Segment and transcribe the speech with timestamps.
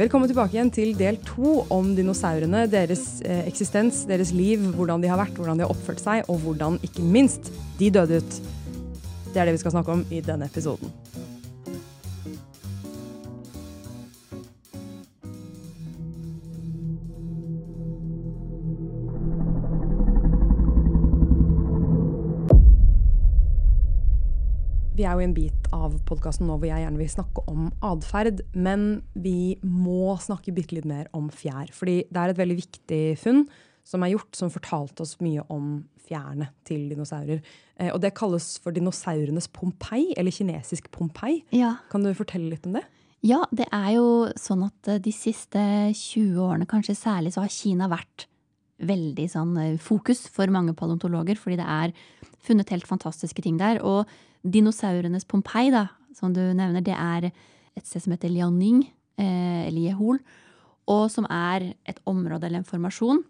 [0.00, 5.10] Velkommen tilbake igjen til del to om dinosaurene, deres eh, eksistens, deres liv, hvordan de
[5.12, 8.38] har vært, hvordan de har oppført seg, og hvordan, ikke minst, de døde ut.
[9.34, 10.88] Det er det vi skal snakke om i denne episoden.
[24.96, 27.70] Vi er jo i en bit av podkasten nå hvor jeg gjerne vil snakke om
[27.86, 31.72] atferd, men vi må snakke bitte litt mer om fjær.
[31.74, 33.44] Fordi det er et veldig viktig funn
[33.86, 37.42] som er gjort, som fortalte oss mye om fjærene til dinosaurer.
[37.80, 41.42] Eh, og det kalles for dinosaurenes Pompeii, eller kinesisk Pompeii.
[41.56, 41.76] Ja.
[41.90, 42.86] Kan du fortelle litt om det?
[43.26, 44.06] ja, det er jo
[44.40, 45.60] sånn at eh, de siste
[45.92, 48.26] 20 årene, kanskje særlig, så har Kina vært
[48.80, 51.94] veldig sånn eh, fokus for mange paleontologer, fordi det er
[52.40, 53.82] funnet helt fantastiske ting der.
[53.84, 54.08] Og
[54.42, 55.86] dinosaurenes Pompeii, da,
[56.16, 58.84] som du nevner, det er et sted som heter Liaoning,
[59.20, 60.20] eh, eller Jehol,
[60.90, 63.22] og som er et område eller en formasjon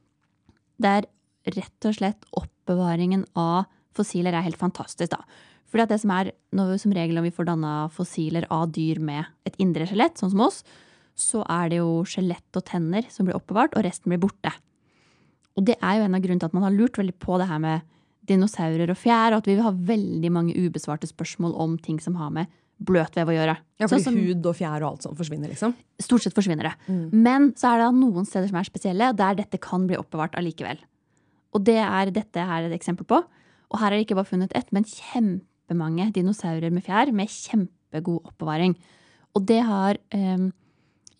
[0.80, 1.04] der
[1.50, 5.24] rett og slett oppbevaringen av fossiler er helt fantastisk, da.
[5.70, 8.98] Fordi at det som er, når, som regel når vi får danna fossiler av dyr
[9.02, 10.62] med et indre skjelett, sånn som oss,
[11.18, 14.52] så er det jo skjelett og tenner som blir oppbevart, og resten blir borte.
[15.58, 17.48] Og det er jo en av grunnene til at man har lurt veldig på det
[17.50, 17.86] her med
[18.30, 22.16] dinosaurer og fjær, og at vi vil ha veldig mange ubesvarte spørsmål om ting som
[22.20, 22.46] har med
[22.80, 23.56] bløtvev å gjøre.
[23.80, 25.74] Ja, Sånn fordi som- hud og fjær og alt sånt forsvinner, liksom.
[26.00, 26.74] Stort sett forsvinner det.
[27.12, 30.78] Men så er det noen steder som er spesielle, der dette kan bli oppbevart allikevel.
[31.52, 33.20] Og det er dette her et eksempel på.
[33.70, 38.22] Og her er det ikke bare funnet ett, men kjempemange dinosaurer med fjær med kjempegod
[38.24, 38.76] oppbevaring.
[39.36, 40.50] Og det har eh,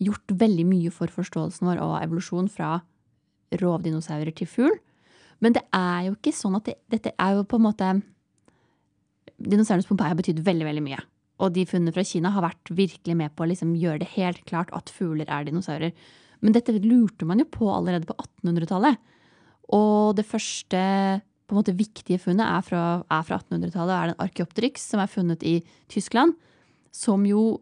[0.01, 2.81] gjort veldig mye for forståelsen vår av evolusjon fra
[3.51, 4.79] rovdinosaurer til fugl.
[5.41, 7.93] Men det er jo ikke sånn at det, dette er jo på en måte
[9.41, 10.99] Dinosaurenes Pompeii har betydd veldig, veldig mye.
[11.41, 14.43] Og de funnene fra Kina har vært virkelig med på å liksom gjøre det helt
[14.49, 15.95] klart at fugler er dinosaurer.
[16.45, 19.01] Men dette lurte man jo på allerede på 1800-tallet.
[19.73, 20.77] Og det første
[21.51, 23.95] på en måte viktige funnet er fra, er fra 1800-tallet.
[23.95, 25.57] er en Archeopteryx som er funnet i
[25.91, 26.37] Tyskland.
[26.93, 27.61] Som jo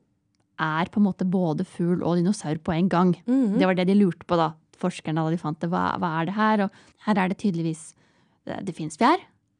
[0.59, 3.16] er på en måte både fugl og dinosaur på en gang.
[3.59, 4.52] Det var det de lurte på, da,
[4.82, 5.70] forskerne, da de fant det.
[5.72, 6.66] Hva, hva er det her?
[6.66, 7.94] Og her er det tydeligvis
[8.48, 9.20] Det, det fins fjær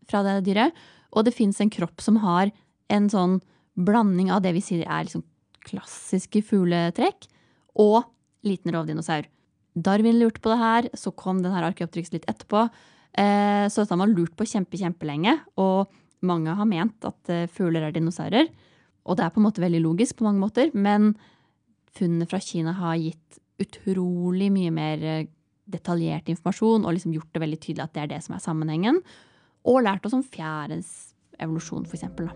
[0.10, 0.76] fra det dyret.
[1.14, 2.52] Og det fins en kropp som har
[2.90, 3.40] en sånn
[3.80, 5.26] blanding av det vi sier er liksom
[5.68, 7.28] klassiske fugletrekk,
[7.80, 8.08] og
[8.48, 9.28] liten rovdinosaur.
[9.76, 12.66] Darwin lurte på det her, så kom den her Archaeopteryx litt etterpå.
[13.20, 15.92] Eh, så dette har man lurt på kjempe, kjempelenge, og
[16.26, 18.50] mange har ment at eh, fugler er dinosaurer.
[19.08, 21.14] Og det er på en måte veldig logisk på mange måter, men
[21.96, 25.28] funnene fra Kina har gitt utrolig mye mer eh,
[25.70, 29.04] detaljert informasjon og liksom gjort det veldig tydelig at det er det som er sammenhengen.
[29.70, 32.32] Og lært oss om fjærens evolusjon, eksempel.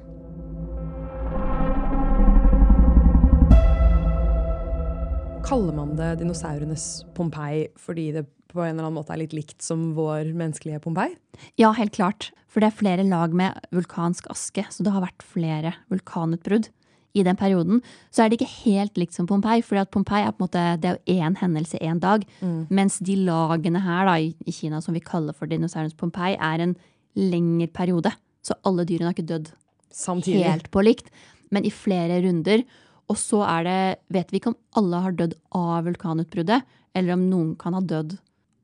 [5.44, 9.66] Kaller man det dinosaurenes Pompeii fordi det på en eller annen måte er litt likt
[9.66, 11.16] som vår menneskelige Pompeii?
[11.60, 12.30] Ja, helt klart.
[12.52, 16.70] For det er flere lag med vulkansk aske, så det har vært flere vulkanutbrudd.
[17.14, 20.42] I den perioden så er det ikke helt likt som Pompeii, for Pompeii er på
[20.42, 22.26] en måte, det er jo én hendelse én dag.
[22.74, 26.64] Mens de lagene her da, i i Kina som vi kaller for dinosaurens Pompeii, er
[26.66, 26.76] en
[27.16, 28.12] lengre periode.
[28.44, 29.52] Så alle dyrene har ikke dødd
[29.94, 30.44] Samtidig.
[30.44, 31.12] helt på likt,
[31.52, 32.64] men i flere runder.
[33.12, 36.64] Og så er det, vet vi ikke om alle har dødd av vulkanutbruddet,
[36.96, 38.18] eller om noen kan ha dødd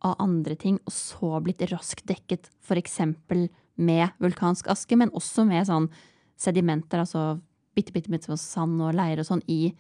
[0.08, 3.00] av andre ting, og så blitt raskt dekket, f.eks.
[3.76, 5.90] med vulkansk aske, men også med sånn
[6.40, 7.42] sedimenter, altså
[7.80, 9.72] bitte, bitte, bitte små sand og leir og sånn, i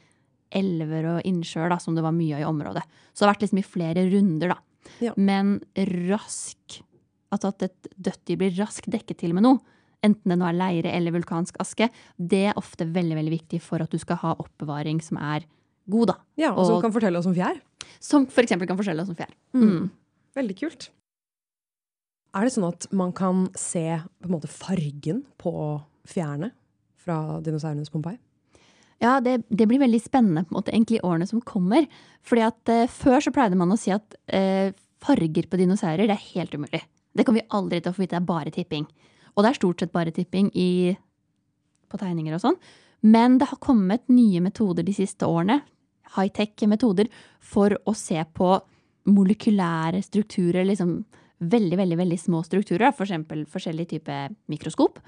[0.55, 2.85] elver og innsjøer, da, som det var mye av i området.
[3.13, 4.59] Så det har vært liksom i flere runder, da.
[5.03, 5.13] Ja.
[5.19, 6.79] Men rask
[7.29, 9.59] Altså at et dødt dyr blir raskt dekket til med noe,
[10.01, 11.85] enten det nå er leire eller vulkansk aske,
[12.17, 15.45] det er ofte veldig veldig viktig for at du skal ha oppbevaring som er
[15.93, 16.15] god, da.
[16.41, 17.61] Ja, og som Og- kan fortelle oss om fjær.
[18.01, 19.29] Som for eksempel kan fortelle oss om fjær.
[19.53, 19.91] Mm.
[20.39, 20.89] Veldig kult.
[22.33, 25.53] Er det sånn at man kan se på en måte fargen på
[26.07, 26.51] fjærene
[26.99, 28.19] fra dinosaurenes Pompeii?
[28.99, 31.87] Ja, det, det blir veldig spennende på en måte, egentlig i årene som kommer.
[32.27, 36.17] Fordi at eh, Før så pleide man å si at eh, farger på dinosaurer det
[36.17, 36.81] er helt umulig.
[37.15, 38.17] Det kommer vi aldri til å få vite.
[38.17, 38.87] Det er bare tipping.
[39.35, 40.97] Og det er stort sett bare tipping i,
[41.87, 42.59] på tegninger og sånn.
[43.07, 45.61] Men det har kommet nye metoder de siste årene,
[46.17, 47.07] high-tech metoder,
[47.39, 48.51] for å se på
[49.09, 50.97] molekylære strukturer, liksom
[51.39, 54.99] veldig, veldig, veldig små strukturer, for eksempel forskjellige typer mikroskop,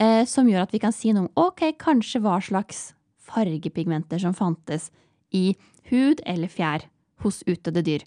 [0.00, 2.90] eh, som gjør at vi kan si noe om ok, kanskje hva slags
[3.30, 4.88] fargepigmenter som fantes
[5.30, 5.52] i
[5.90, 6.88] hud eller fjær
[7.22, 8.06] hos utdødde dyr.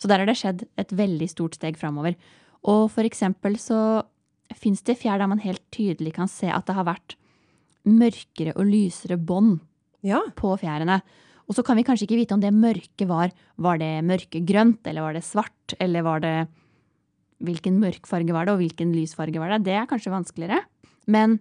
[0.00, 2.16] Så der har det skjedd et veldig stort steg framover.
[2.66, 4.02] Og for eksempel så
[4.56, 7.16] fins det fjær der man helt tydelig kan se at det har vært
[7.84, 9.60] mørkere og lysere bånd
[10.04, 10.20] Ja.
[10.36, 11.00] på fjærene.
[11.48, 15.02] Og så kan vi kanskje ikke vite om det mørke var Var det mørkegrønt, eller
[15.02, 16.48] var det svart, eller var det
[17.44, 19.64] Hvilken mørkfarge var det, og hvilken lysfarge var det?
[19.64, 20.64] Det er kanskje vanskeligere.
[21.06, 21.38] Men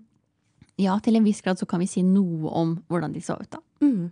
[0.75, 3.51] ja, til en viss grad så kan vi si noe om hvordan de så ut,
[3.53, 3.61] da.
[3.83, 4.11] Mm.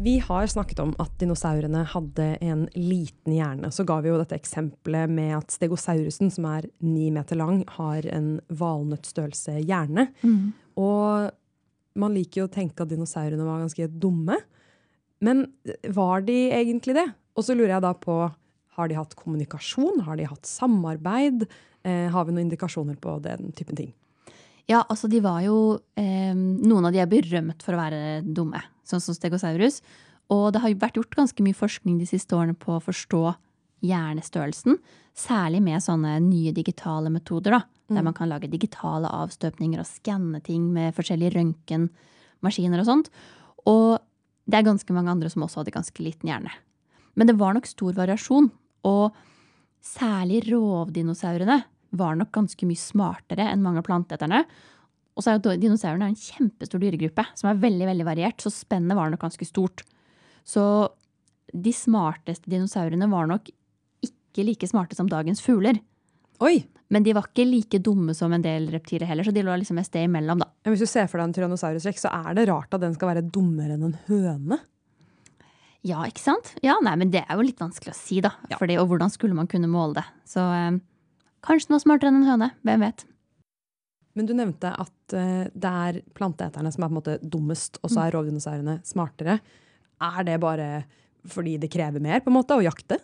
[0.00, 3.72] Vi har snakket om at dinosaurene hadde en liten hjerne.
[3.74, 8.06] Så ga vi jo dette eksempelet med at stegosaurusen, som er ni meter lang, har
[8.06, 10.06] en valnøttstørrelse hjerne.
[10.22, 10.52] Mm.
[10.78, 11.32] Og
[11.98, 14.36] man liker jo å tenke at dinosaurene var ganske dumme.
[15.24, 15.46] Men
[15.94, 17.06] var de egentlig det?
[17.38, 18.18] Og så lurer jeg da på
[18.78, 20.04] har de hatt kommunikasjon?
[20.06, 21.48] Har de hatt samarbeid?
[21.82, 23.90] Eh, har vi noen indikasjoner på den typen ting?
[24.68, 28.60] Ja, altså de var jo eh, Noen av de er berømmet for å være dumme,
[28.86, 29.80] sånn som Stegosaurus.
[30.30, 33.22] Og det har vært gjort ganske mye forskning de siste årene på å forstå
[33.88, 34.76] hjernestørrelsen.
[35.16, 37.62] Særlig med sånne nye digitale metoder, da.
[37.88, 43.10] Der man kan lage digitale avstøpninger og skanne ting med forskjellige røntgenmaskiner og sånt.
[43.64, 43.96] Og
[44.48, 46.52] det er ganske mange andre som også hadde ganske liten hjerne.
[47.16, 48.50] Men det var nok stor variasjon.
[48.88, 49.16] Og
[49.84, 51.62] særlig rovdinosaurene
[51.98, 54.42] var nok ganske mye smartere enn mange av planteeterne.
[55.16, 58.96] Og så er jo dinosaurene en kjempestor dyregruppe som er veldig veldig variert, så spennet
[58.98, 59.82] var nok ganske stort.
[60.46, 60.62] Så
[61.50, 63.48] de smarteste dinosaurene var nok
[64.04, 65.80] ikke like smarte som dagens fugler.
[66.44, 66.56] Oi!
[66.88, 69.76] Men de var ikke like dumme som en del reptiler heller, så de lå liksom
[69.80, 70.48] et sted imellom, da.
[70.64, 72.94] Men hvis du ser for deg en tyrannosaurus rex, så er det rart at den
[72.96, 74.60] skal være dummere enn en høne.
[75.86, 76.54] Ja, ikke sant?
[76.64, 78.32] Ja, nei, men det er jo litt vanskelig å si, da.
[78.48, 78.56] Ja.
[78.60, 80.06] Fordi, og hvordan skulle man kunne måle det?
[80.28, 80.80] Så eh,
[81.44, 82.50] kanskje var smartere enn en høne.
[82.66, 83.04] Hvem vet?
[84.18, 87.92] Men du nevnte at eh, det er planteeterne som er på en måte dummest, og
[87.92, 89.38] så er rovdinosaurene smartere.
[90.08, 90.72] Er det bare
[91.28, 92.98] fordi det krever mer på en måte å jakte?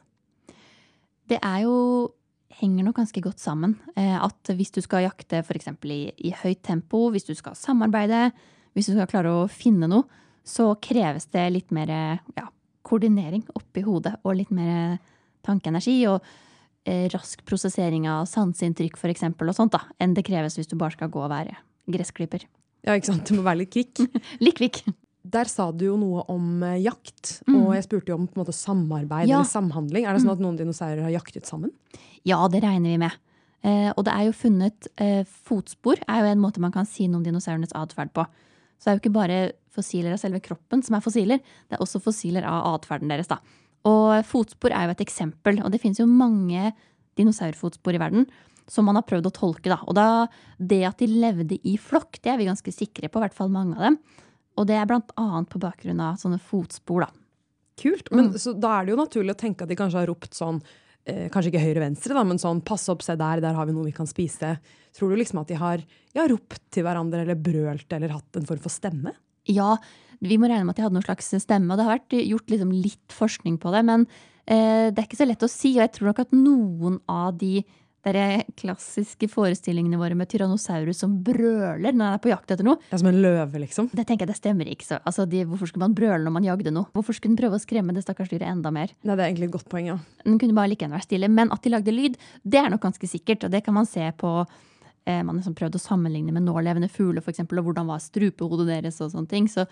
[1.30, 1.76] Det er jo
[2.60, 3.76] henger nok ganske godt sammen.
[3.96, 5.70] Eh, at hvis du skal jakte f.eks.
[5.84, 8.28] I, i høyt tempo, hvis du skal samarbeide,
[8.74, 10.06] hvis du skal klare å finne noe,
[10.44, 12.48] så kreves det litt mer ja,
[12.84, 14.98] koordinering oppi hodet og litt mer
[15.46, 15.96] tankeenergi.
[16.10, 16.18] Og
[16.84, 20.96] eh, rask prosessering av sanseinntrykk eksempel, og sånt da, enn det kreves hvis du bare
[20.96, 21.56] skal gå og være
[21.90, 22.44] gressklipper.
[22.84, 23.28] Ja, ikke sant?
[23.28, 24.04] Du må være litt kvikk.
[24.44, 24.84] Litt kvikk.
[25.24, 27.54] Der sa du jo noe om eh, jakt, Mm.
[27.66, 29.36] og jeg spurte jo om måte samarbeid Ja.
[29.40, 30.04] eller samhandling.
[30.06, 31.70] Er det sånn at noen dinosaurer har jaktet sammen?
[32.24, 33.12] Ja, det regner vi med.
[33.64, 37.06] Eh, og det er jo funnet eh, fotspor, er jo en måte man kan si
[37.08, 38.26] noe om dinosaurenes atferd på.
[38.78, 41.38] Så det er jo ikke bare fossiler av selve kroppen som er fossiler,
[41.70, 43.26] det er også fossiler av atferden deres.
[43.28, 43.38] da.
[43.86, 46.74] Og fotspor er jo et eksempel, og det finnes jo mange
[47.16, 48.26] dinosaurfotspor i verden
[48.68, 49.68] som man har prøvd å tolke.
[49.72, 49.78] da.
[49.88, 50.26] Og da,
[50.58, 53.48] det at de levde i flokk, det er vi ganske sikre på, i hvert fall
[53.52, 53.98] mange av dem.
[54.54, 57.10] Og det er blant annet på bakgrunn av sånne fotspor, da.
[57.80, 58.10] Kult.
[58.14, 60.60] Men så da er det jo naturlig å tenke at de kanskje har ropt sånn
[61.10, 63.88] eh, Kanskje ikke høyre-venstre, da, men sånn 'pass opp, se der, der har vi noe
[63.88, 64.54] vi kan spise'.
[64.94, 65.82] Tror du liksom at de har
[66.14, 69.10] ja, ropt til hverandre eller brølt eller hatt en form for stemme?
[69.50, 69.74] Ja,
[70.22, 72.54] vi må regne med at de hadde noen slags stemme, og det har vært gjort
[72.54, 74.06] liksom litt forskning på det, men
[74.46, 77.34] eh, det er ikke så lett å si, og jeg tror nok at noen av
[77.42, 77.64] de
[78.12, 82.76] der klassiske forestillingene våre med Tyrannosaurus som brøler når han er på jakt etter noe,
[82.90, 83.88] Ja, Som en løve, liksom?
[83.94, 84.84] det tenker jeg det stemmer ikke.
[84.84, 86.90] Så, altså, de, hvorfor skulle man brøle når man jagde noe?
[86.92, 88.92] Hvorfor skulle den prøve å skremme det stakkars dyret enda mer?
[89.02, 89.98] Nei, Det er egentlig et godt poeng, ja.
[90.24, 91.28] Den kunne bare like gjerne være stille.
[91.32, 93.44] Men at de lagde lyd, det er nok ganske sikkert.
[93.44, 94.34] Og det kan man se på
[95.06, 98.68] eh, Man har liksom prøvd å sammenligne med nålevende fugler, f.eks., og hvordan var strupehodet
[98.68, 99.48] deres og sånne ting.
[99.48, 99.64] Så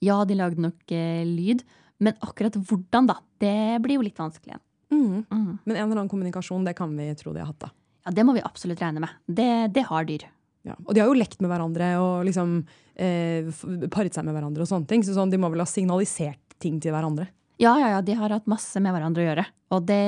[0.00, 1.64] ja, de lagde nok eh, lyd.
[2.00, 4.64] Men akkurat hvordan, da, det blir jo litt vanskelig igjen.
[4.90, 5.24] Mm.
[5.30, 5.58] Mm.
[5.64, 7.68] Men en eller annen kommunikasjon, det kan vi tro de har hatt, da.
[8.06, 9.16] Ja, det må vi absolutt regne med.
[9.26, 10.24] Det, det har dyr.
[10.66, 10.76] Ja.
[10.84, 12.58] Og de har jo lekt med hverandre og liksom
[13.00, 13.48] eh,
[13.92, 15.04] paret seg med hverandre og sånne ting.
[15.06, 17.30] Så sånn, de må vel ha signalisert ting til hverandre.
[17.60, 19.46] Ja, ja, ja, de har hatt masse med hverandre å gjøre.
[19.76, 20.02] Og det,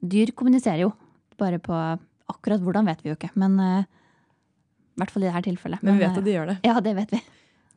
[0.00, 0.92] dyr kommuniserer jo.
[1.40, 3.32] Bare på akkurat hvordan vet vi jo ikke.
[3.38, 3.86] Men eh,
[4.96, 5.82] i hvert fall i dette tilfellet.
[5.84, 6.58] Men vi vet eh, at de gjør det.
[6.66, 7.22] Ja, det vet vi.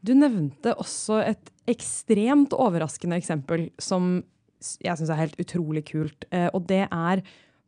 [0.06, 4.22] Du nevnte også et ekstremt overraskende eksempel som
[4.84, 6.28] jeg syns er helt utrolig kult.
[6.32, 7.24] Eh, og det er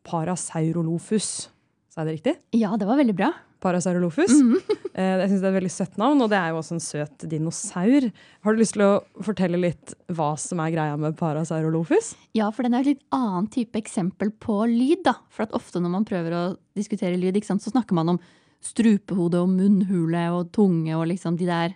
[0.08, 1.50] Parasaurolophus.
[1.92, 2.34] Sa jeg det riktig?
[2.56, 3.34] Ja, det var veldig bra.
[3.62, 4.32] Parasaurolophus.
[4.32, 4.62] -hmm.
[4.96, 7.30] jeg synes Det er et veldig søtt navn, og det er jo også en søt
[7.30, 8.12] dinosaur.
[8.42, 12.16] Har du lyst til å fortelle litt hva som er greia med Parasaurolophus?
[12.34, 15.04] Ja, for den er et litt annen type eksempel på lyd.
[15.04, 15.16] da.
[15.30, 18.20] For at ofte når man prøver å diskutere lyd, sant, så snakker man om
[18.62, 21.76] strupehode og munnhule og tunge og liksom de der,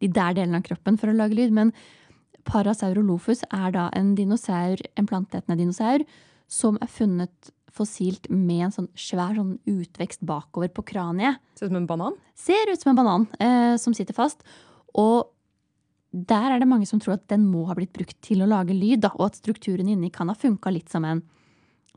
[0.00, 1.52] de der delene av kroppen for å lage lyd.
[1.52, 1.72] Men
[2.44, 6.00] Parasaurolophus er da en dinosaur, en planteetende dinosaur
[6.50, 11.40] som er funnet fossilt med en sånn svær sånn utvekst bakover på kraniet.
[11.58, 12.16] Ser ut som en banan.
[12.38, 14.42] Ser ut som en banan eh, som sitter fast.
[14.98, 15.30] Og
[16.10, 18.74] der er det mange som tror at den må ha blitt brukt til å lage
[18.74, 21.22] lyd, da, og at strukturen inni kan ha funka litt som en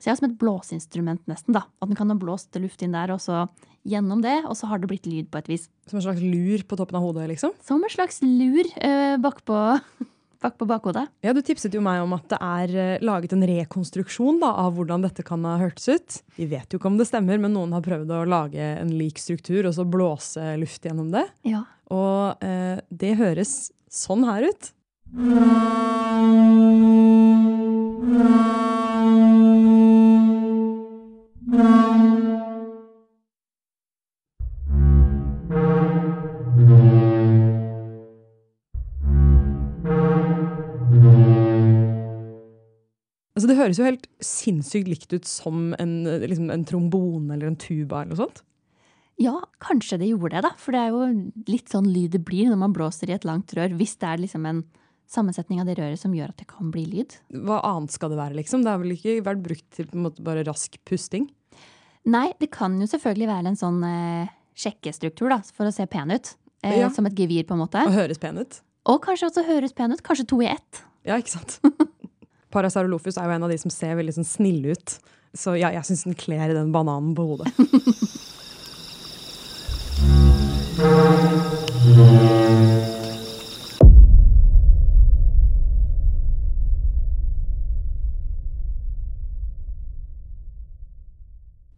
[0.04, 1.56] har som et blåseinstrument, nesten.
[1.56, 1.64] da.
[1.80, 3.46] At den kan ha blåst luft inn der, og så
[3.88, 5.70] gjennom det, og så har det blitt lyd på et vis.
[5.88, 7.54] Som en slags lur på toppen av hodet, liksom?
[7.64, 9.60] Som en slags lur eh, bakpå
[10.44, 11.08] bak på bakhodet.
[11.26, 14.76] Ja, Du tipset jo meg om at det er eh, laget en rekonstruksjon da, av
[14.78, 16.20] hvordan dette kan ha hørtes ut.
[16.38, 19.22] Vi vet jo ikke om det stemmer, men noen har prøvd å lage en lik
[19.22, 21.26] struktur og så blåse luft gjennom det.
[21.48, 21.64] Ja.
[21.94, 24.72] Og eh, det høres sånn her ut.
[31.54, 31.83] Altså,
[43.74, 48.14] høres jo helt sinnssykt likt ut som en, liksom, en trombone eller en tuba eller
[48.16, 48.44] noe sånt.
[49.22, 50.54] ja, kanskje det gjorde det, da.
[50.58, 51.04] For det er jo
[51.50, 53.76] litt sånn lyd det blir når man blåser i et langt rør.
[53.78, 54.64] Hvis det er liksom en
[55.14, 57.14] sammensetning av det røret som gjør at det kan bli lyd.
[57.46, 58.64] Hva annet skal det være, liksom?
[58.66, 61.28] Det har vel ikke vært brukt til måte, bare rask pusting?
[62.10, 66.12] Nei, det kan jo selvfølgelig være en sånn eh, sjekkestruktur, da, for å se pen
[66.16, 66.34] ut.
[66.64, 66.90] Eh, Ja.
[66.90, 67.84] Som et gevir, på en måte.
[67.86, 68.62] Og høres pen ut?
[68.90, 70.02] Og kanskje også høres pen ut.
[70.04, 70.82] Kanskje to i ett.
[71.06, 71.60] Ja, ikke sant?
[72.54, 74.98] Parasaurolophus er jo en av de som ser veldig sånn snille ut.
[75.34, 77.50] Så ja, jeg syns den kler den bananen på hodet.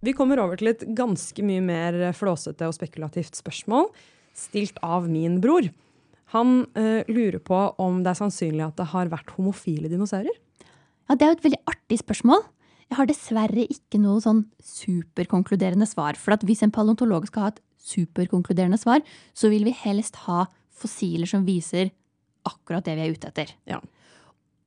[0.06, 3.88] Vi kommer over til et ganske mye mer flåsete og spekulativt spørsmål,
[4.38, 5.72] stilt av min bror.
[6.36, 10.36] Han uh, lurer på om det er sannsynlig at det har vært homofile dinosaurer.
[11.10, 12.44] Ja, Det er jo et veldig artig spørsmål.
[12.90, 16.18] Jeg har dessverre ikke noe sånn superkonkluderende svar.
[16.18, 19.02] For at hvis en paleontolog skal ha et superkonkluderende svar,
[19.34, 20.46] så vil vi helst ha
[20.76, 21.92] fossiler som viser
[22.46, 23.54] akkurat det vi er ute etter.
[23.70, 23.82] Ja.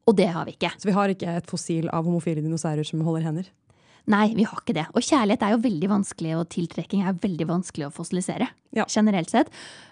[0.08, 0.72] Og det har vi ikke.
[0.78, 3.50] Så vi har ikke et fossil av homofile dinosaurer som holder hender.
[4.08, 4.86] Nei, vi har ikke det.
[4.96, 8.48] Og kjærlighet er jo veldig vanskelig, og tiltrekking er veldig vanskelig å fossilisere.
[8.76, 8.86] Ja.
[8.88, 9.50] Generelt sett.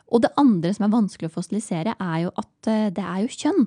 [0.09, 3.35] Og det andre som er vanskelig å fossilisere, er jo at eh, det er jo
[3.35, 3.67] kjønn.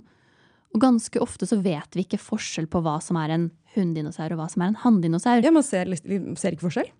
[0.76, 4.42] Og ganske ofte så vet vi ikke forskjell på hva som er en hunndinosaur og
[4.42, 5.42] hva som er en hanndinosaur.
[5.46, 6.92] Ja, Man ser, ser ikke forskjell.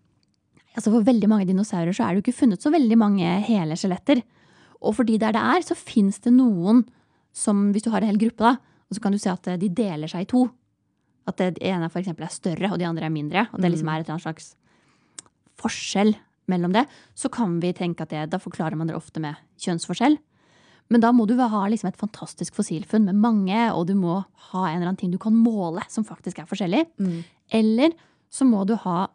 [0.76, 3.78] Altså For veldig mange dinosaurer så er det jo ikke funnet så veldig mange hele
[3.78, 4.22] skjeletter.
[4.80, 6.86] Og fordi der det er, så fins det noen
[7.36, 8.56] som, hvis du har en hel gruppe, da,
[8.90, 10.48] og så kan du se at eh, de deler seg i to.
[11.30, 13.46] At det ene for eksempel er større, og de andre er mindre.
[13.54, 14.54] Og det liksom er et slags
[15.60, 16.16] forskjell
[16.50, 16.88] mellom det.
[17.14, 20.18] Så kan vi tenke at det, da forklarer man det ofte med kjønnsforskjell.
[20.90, 24.64] Men da må du ha liksom et fantastisk fossilfunn med mange, og du må ha
[24.68, 26.86] en eller annen ting du kan måle som faktisk er forskjellig.
[27.54, 27.94] Eller
[28.34, 29.08] så må du ha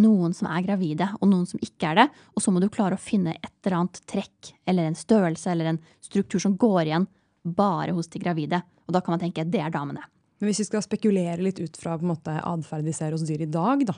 [0.00, 2.06] noen som er gravide, og noen som ikke er det.
[2.34, 5.72] Og så må du klare å finne et eller annet trekk eller en størrelse eller
[5.72, 7.06] en struktur som går igjen
[7.44, 8.62] bare hos de gravide.
[8.86, 10.02] Og da kan man tenke det er damene.
[10.40, 13.50] Men hvis vi skal spekulere litt ut fra på atferd vi ser hos dyr i
[13.50, 13.94] dag, da,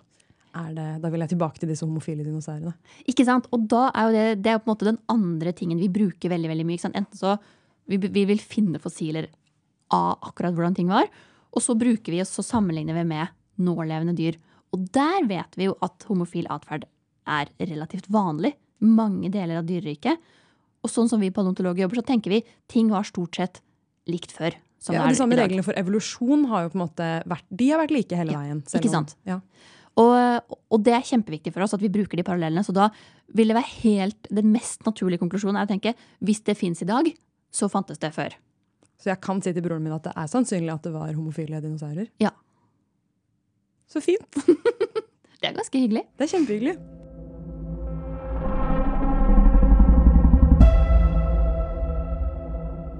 [0.76, 2.72] det, da vil jeg tilbake til disse homofile dinosaurene.
[3.10, 3.48] Ikke sant?
[3.54, 6.32] Og da er jo det, det er på en måte den andre tingen vi bruker
[6.32, 6.82] veldig veldig mye.
[6.92, 7.36] Enten så
[7.90, 9.28] vi, vi vil finne fossiler
[9.94, 11.06] av akkurat hvordan ting var,
[11.56, 13.30] og så bruker vi og så sammenligner vi med
[13.62, 14.38] nålevende dyr.
[14.74, 16.84] Og der vet vi jo at homofil atferd
[17.26, 20.18] er relativt vanlig i mange deler av dyreriket.
[20.84, 23.62] Og sånn som vi paleontologer jobber, så tenker vi ting var stort sett
[24.10, 24.54] likt før.
[24.92, 27.94] Ja, de samme reglene for evolusjon har jo på en måte vært, de har vært
[27.96, 28.60] like hele Ja, veien.
[28.62, 29.16] ikke sant?
[29.26, 29.40] Ja.
[29.96, 32.64] Og, og det er kjempeviktig for oss at vi bruker de parallellene.
[32.66, 32.90] Så da
[33.36, 36.88] vil det være helt Den mest naturlige konklusjonen er å tenke hvis det fins i
[36.88, 37.08] dag,
[37.48, 38.36] så fantes det før.
[39.00, 41.62] Så jeg kan si til broren min at det er sannsynlig at det var homofile
[41.64, 42.10] dinosaurer.
[42.20, 42.32] Ja.
[43.88, 44.40] Så fint.
[45.36, 46.06] Det er ganske hyggelig.
[46.16, 47.05] Det er kjempehyggelig.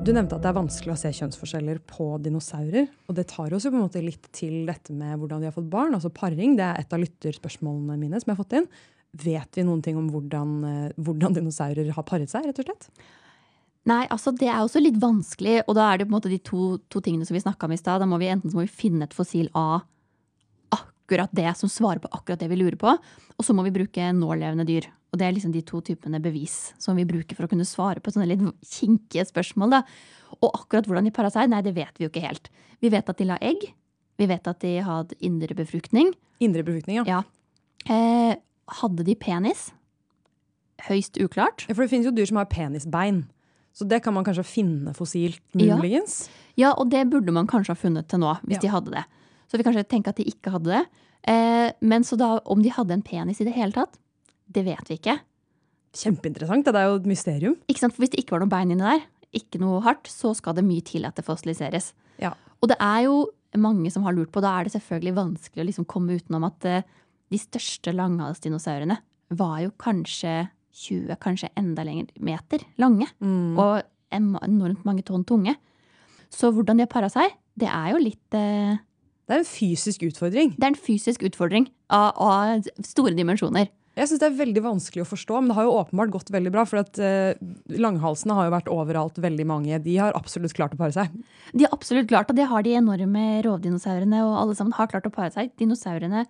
[0.06, 2.84] Du nevnte at det er vanskelig å se kjønnsforskjeller på dinosaurer.
[3.10, 5.56] Og det tar oss jo på en måte litt til dette med hvordan de har
[5.56, 5.96] fått barn.
[5.96, 6.54] Altså paring.
[6.54, 8.68] Det er et av lytterspørsmålene mine som jeg har fått inn.
[9.24, 12.86] Vet vi noen ting om hvordan, eh, hvordan dinosaurer har paret seg, rett og slett?
[13.86, 16.38] Nei, altså det er også litt vanskelig, og da er det på en måte de
[16.42, 18.02] to, to tingene som vi snakka om i stad.
[18.02, 19.86] Da må vi enten må vi finne et fossil av
[21.06, 22.90] akkurat det som svarer på akkurat det vi lurer på,
[23.38, 24.86] og så må vi bruke nålevende dyr.
[25.12, 28.00] Og det er liksom de to typene bevis som vi bruker for å kunne svare
[28.02, 29.70] på sånne litt kinkige spørsmål.
[29.70, 29.82] da.
[30.42, 32.50] Og akkurat hvordan de para seg, nei, det vet vi jo ikke helt.
[32.82, 33.72] Vi vet at de la egg.
[34.18, 36.12] Vi vet at de hadde indre befruktning.
[36.40, 37.04] Indre befruktning, ja.
[37.06, 37.22] Ja.
[37.88, 38.34] Eh,
[38.82, 39.70] hadde de penis?
[40.88, 41.64] Høyst uklart.
[41.68, 43.24] Ja, For det finnes jo dyr som har penisbein.
[43.76, 45.76] Så det kan man kanskje finne fossilt, Ja.
[45.76, 46.28] muligens.
[46.56, 48.60] Ja, og det burde man kanskje ha funnet til nå, hvis Ja.
[48.60, 49.04] de hadde det.
[49.46, 50.82] Så vi kanskje tenker at de ikke hadde det.
[51.30, 53.98] Eh, men så da, om de hadde en penis i det hele tatt,
[54.46, 55.18] det vet vi ikke.
[55.96, 56.66] Kjempeinteressant.
[56.66, 57.56] Det er jo et mysterium.
[57.70, 57.96] Ikke sant?
[57.96, 60.66] For hvis det ikke var noe bein inni der, ikke noe hardt, så skal det
[60.66, 61.92] mye til at det fossiliseres.
[62.22, 62.34] Ja.
[62.62, 63.16] Og det er jo
[63.60, 64.42] mange som har lurt på.
[64.44, 66.86] Da er det selvfølgelig vanskelig å liksom komme utenom at eh,
[67.32, 69.00] de største langhalsdinosaurene
[69.36, 73.08] var jo kanskje 20, kanskje enda lenger meter lange.
[73.58, 73.80] Og
[74.14, 75.56] enormt mange tonn tunge.
[76.32, 78.76] Så hvordan de har para seg, det er jo litt eh,
[79.26, 80.54] Det er en fysisk utfordring.
[80.54, 83.68] Det er en fysisk utfordring av, av store dimensjoner.
[83.96, 86.50] Jeg synes Det er veldig vanskelig å forstå, men det har jo åpenbart gått veldig
[86.52, 86.66] bra.
[86.68, 87.38] For at eh,
[87.80, 89.78] langhalsene har jo vært overalt, veldig mange.
[89.82, 91.14] De har absolutt klart å pare seg.
[91.56, 95.08] De har absolutt klart, og det har de enorme rovdinosaurene, og alle sammen har klart
[95.08, 95.54] å pare seg.
[95.56, 96.26] Dinosaurene,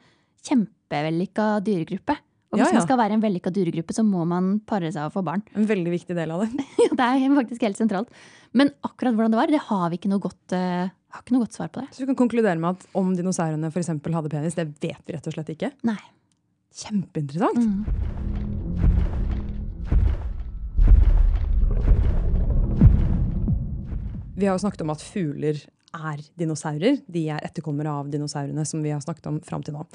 [0.47, 2.17] kjempevellykka dyregruppe.
[2.55, 2.79] Og hvis Ja, ja.
[2.79, 5.43] man skal være en vellykka dyregruppe, så må man pare seg og få barn.
[5.59, 6.67] En veldig viktig del av det.
[7.00, 8.15] det er faktisk helt sentralt.
[8.55, 10.55] Men akkurat hvordan det var, det har vi ikke noe godt,
[11.16, 11.88] eh, har ikke noe godt svar på det.
[11.94, 15.16] Så vi kan konkludere med at om dinosaurene for eksempel hadde penis, det vet vi
[15.16, 15.73] rett og slett ikke.
[15.88, 15.99] Nei.
[16.76, 17.56] Kjempeinteressant.
[17.56, 17.87] Mm.
[24.37, 25.62] Vi har jo snakket om at fugler
[25.96, 26.99] er dinosaurer.
[27.08, 29.87] De er etterkommere av dinosaurene som vi har snakket om fram til nå.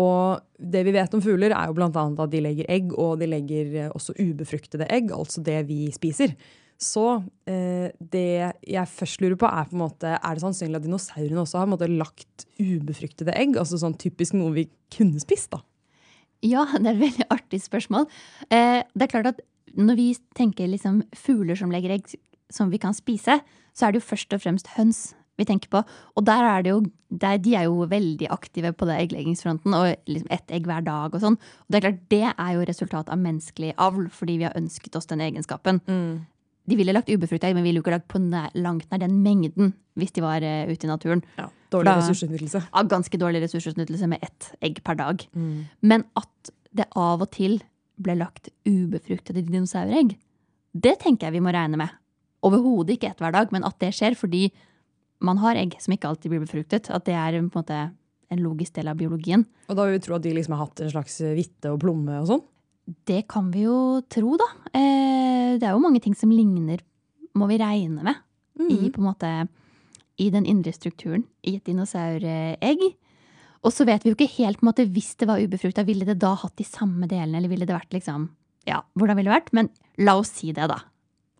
[0.00, 3.28] Og det vi vet om fugler, er jo annet at de legger egg, og de
[3.28, 6.32] legger også ubefruktede egg, altså det vi spiser.
[6.80, 7.04] Så
[7.50, 11.42] eh, det jeg først lurer på, er på en måte, er det sannsynlig at dinosaurene
[11.42, 13.58] også har på en måte, lagt ubefruktede egg?
[13.60, 15.60] Altså sånn typisk noe vi kunne spist, da.
[16.46, 18.08] Ja, det er et veldig artig spørsmål.
[18.48, 19.44] Eh, det er klart at
[19.76, 22.08] når vi tenker liksom fugler som legger egg
[22.50, 23.38] som vi kan spise,
[23.76, 25.84] så er det jo først og fremst høns vi tenker på.
[26.18, 30.10] Og der er det jo, der, de er jo veldig aktive på det eggleggingsfronten, og
[30.10, 31.38] liksom ett egg hver dag og sånn.
[31.38, 34.98] Og det er klart, det er jo resultat av menneskelig avl, fordi vi har ønsket
[34.98, 35.80] oss den egenskapen.
[36.70, 39.16] De ville lagt ubefrukta egg, men ville jo ikke lagt på nær, langt nær den
[39.24, 41.22] mengden hvis de var uh, ute i naturen.
[41.36, 42.62] Ja, Dårlig Da- ressursutnyttelse.
[42.68, 45.22] Ja, ganske dårlig ressursutnyttelse med ett egg per dag.
[45.82, 47.58] Men at det av og til
[48.00, 50.14] ble lagt ubefruktede dinosauregg,
[50.72, 51.90] det tenker jeg vi må regne med.
[52.46, 54.46] Overhodet ikke ett hver dag, men at det skjer fordi
[55.20, 56.88] man har egg som ikke alltid blir befruktet.
[56.94, 57.80] At det er på en måte
[58.30, 59.42] en logisk del av biologien.
[59.68, 62.20] Og da vil vi tro at de liksom har hatt en slags hvitte og plomme
[62.22, 62.42] og sånn.
[63.06, 64.48] Det kan vi jo tro, da.
[64.74, 66.82] Eh, det er jo mange ting som ligner,
[67.38, 68.18] må vi regne med,
[68.70, 69.30] i på en måte
[70.20, 72.82] i den indre strukturen i et dinosauregg.
[73.60, 76.08] Og så vet vi jo ikke helt på en måte, hvis det var ubefrukta, ville
[76.08, 78.30] det da hatt de samme delene, eller ville det vært liksom
[78.68, 79.54] Ja, hvordan ville det vært?
[79.56, 79.70] Men
[80.04, 80.82] la oss si det, da.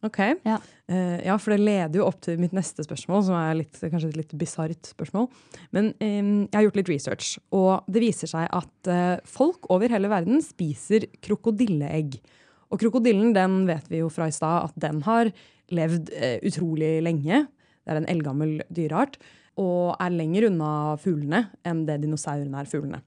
[0.07, 0.19] Ok.
[0.47, 0.57] Ja.
[0.91, 4.13] Uh, ja, for det leder jo opp til mitt neste spørsmål, som er litt, kanskje
[4.13, 5.29] et litt bisart spørsmål.
[5.77, 9.93] Men um, jeg har gjort litt research, og det viser seg at uh, folk over
[9.93, 12.17] hele verden spiser krokodilleegg.
[12.71, 15.33] Og krokodillen den vet vi jo fra i stad at den har
[15.75, 17.45] levd uh, utrolig lenge.
[17.85, 19.21] Det er en eldgammel dyreart.
[19.59, 23.01] Og er lenger unna fuglene enn det dinosaurene er fuglene.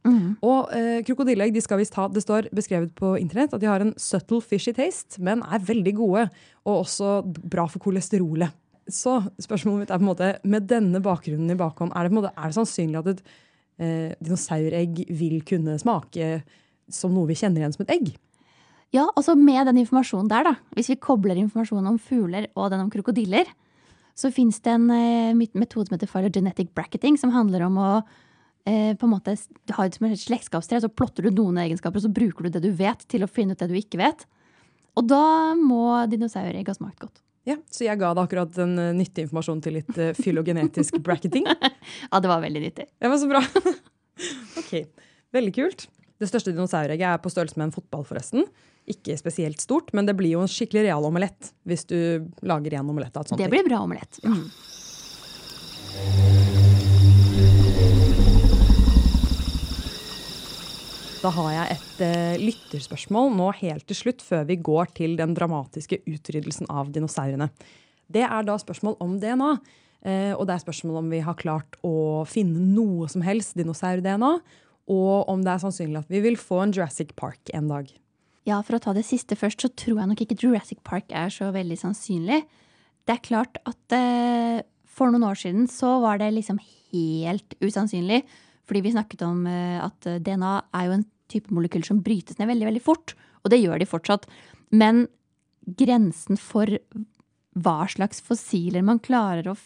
[0.44, 3.82] Og eh, krokodilleegg de skal visst ha, det står beskrevet på internett at de har
[3.82, 6.28] en subtle fishy taste, men er veldig gode.
[6.68, 8.54] Og også bra for kolesterolet.
[8.92, 12.34] Så spørsmålet mitt er på en måte, med denne bakgrunnen i bakhånd, er det, måte,
[12.36, 13.24] er det sannsynlig at et
[13.80, 16.36] eh, dinosauregg vil kunne smake
[16.92, 18.14] som noe vi kjenner igjen som et egg?
[18.94, 20.54] Ja, altså med den informasjonen der, da.
[20.78, 23.48] Hvis vi kobler informasjonen om fugler og den om krokodiller,
[24.16, 27.90] så fins det en eh, metode som heter phylogenetic bracketing, som handler om å
[28.70, 29.36] eh, på en måte
[29.78, 30.84] ha et slektskapstre.
[30.84, 33.56] Så plotter du noen egenskaper, og så bruker du det du vet, til å finne
[33.56, 34.26] ut det du ikke vet.
[35.00, 37.24] Og da må dinosauregg ha smakt godt.
[37.44, 41.50] Ja, Så jeg ga deg akkurat den eh, nyttige informasjonen til litt fylogenetisk bracketing.
[42.14, 42.86] Ja, det var veldig nyttig.
[43.02, 43.42] Det var så bra.
[44.62, 44.72] ok,
[45.34, 45.88] Veldig kult.
[46.22, 48.46] Det største dinosauregget er på størrelse med en fotball, forresten.
[48.90, 51.98] Ikke spesielt stort, men det blir jo en skikkelig real omelett hvis du
[52.44, 54.20] lager en omelett av et sånt Det blir bra omelett.
[54.28, 54.50] Mm.
[61.24, 65.32] Da har jeg et uh, lytterspørsmål nå helt til slutt, før vi går til den
[65.38, 67.48] dramatiske utryddelsen av dinosaurene.
[68.12, 69.54] Det er da spørsmål om DNA.
[70.04, 74.34] Uh, og det er spørsmål om vi har klart å finne noe som helst dinosaur-DNA.
[74.92, 77.88] Og om det er sannsynlig at vi vil få en Jurassic Park en dag.
[78.48, 81.32] Ja, for å ta det siste først, så tror jeg nok ikke Jurassic Park er
[81.32, 82.42] så veldig sannsynlig.
[83.08, 86.60] Det er klart at eh, for noen år siden så var det liksom
[86.92, 88.22] helt usannsynlig.
[88.68, 92.52] Fordi vi snakket om eh, at DNA er jo en type molekyl som brytes ned
[92.52, 93.16] veldig, veldig fort.
[93.44, 94.28] Og det gjør de fortsatt.
[94.76, 95.06] Men
[95.64, 96.68] grensen for
[97.54, 99.58] hva slags fossiler man klarer å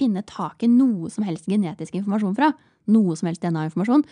[0.00, 2.52] finne tak i noe som helst genetisk informasjon fra,
[2.90, 4.06] noe som helst DNA-informasjon,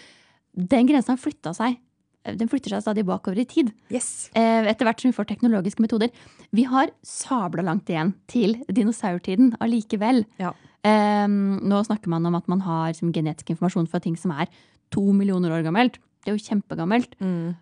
[0.59, 1.79] den grensen har flytta seg.
[2.27, 3.71] Den flytter seg stadig bakover i tid.
[3.95, 4.29] Yes.
[4.37, 6.11] Eh, etter hvert som vi får teknologiske metoder.
[6.53, 10.25] Vi har sabla langt igjen til dinosaurtiden allikevel.
[10.43, 10.53] Ja.
[10.85, 14.51] Eh, nå snakker man om at man har genetisk informasjon fra ting som er
[14.93, 16.01] to millioner år gammelt.
[16.25, 17.15] Det er jo kjempegammelt.
[17.23, 17.57] Mm.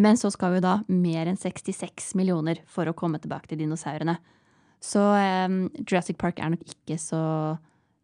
[0.00, 4.20] Men så skal vi da mer enn 66 millioner for å komme tilbake til dinosaurene.
[4.80, 5.48] Så eh,
[5.82, 7.22] Jurassic Park er nok ikke så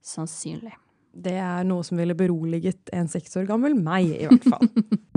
[0.07, 0.75] sannsynlig.
[1.17, 4.69] Det er noe som ville beroliget en seks år gammel meg, i hvert fall.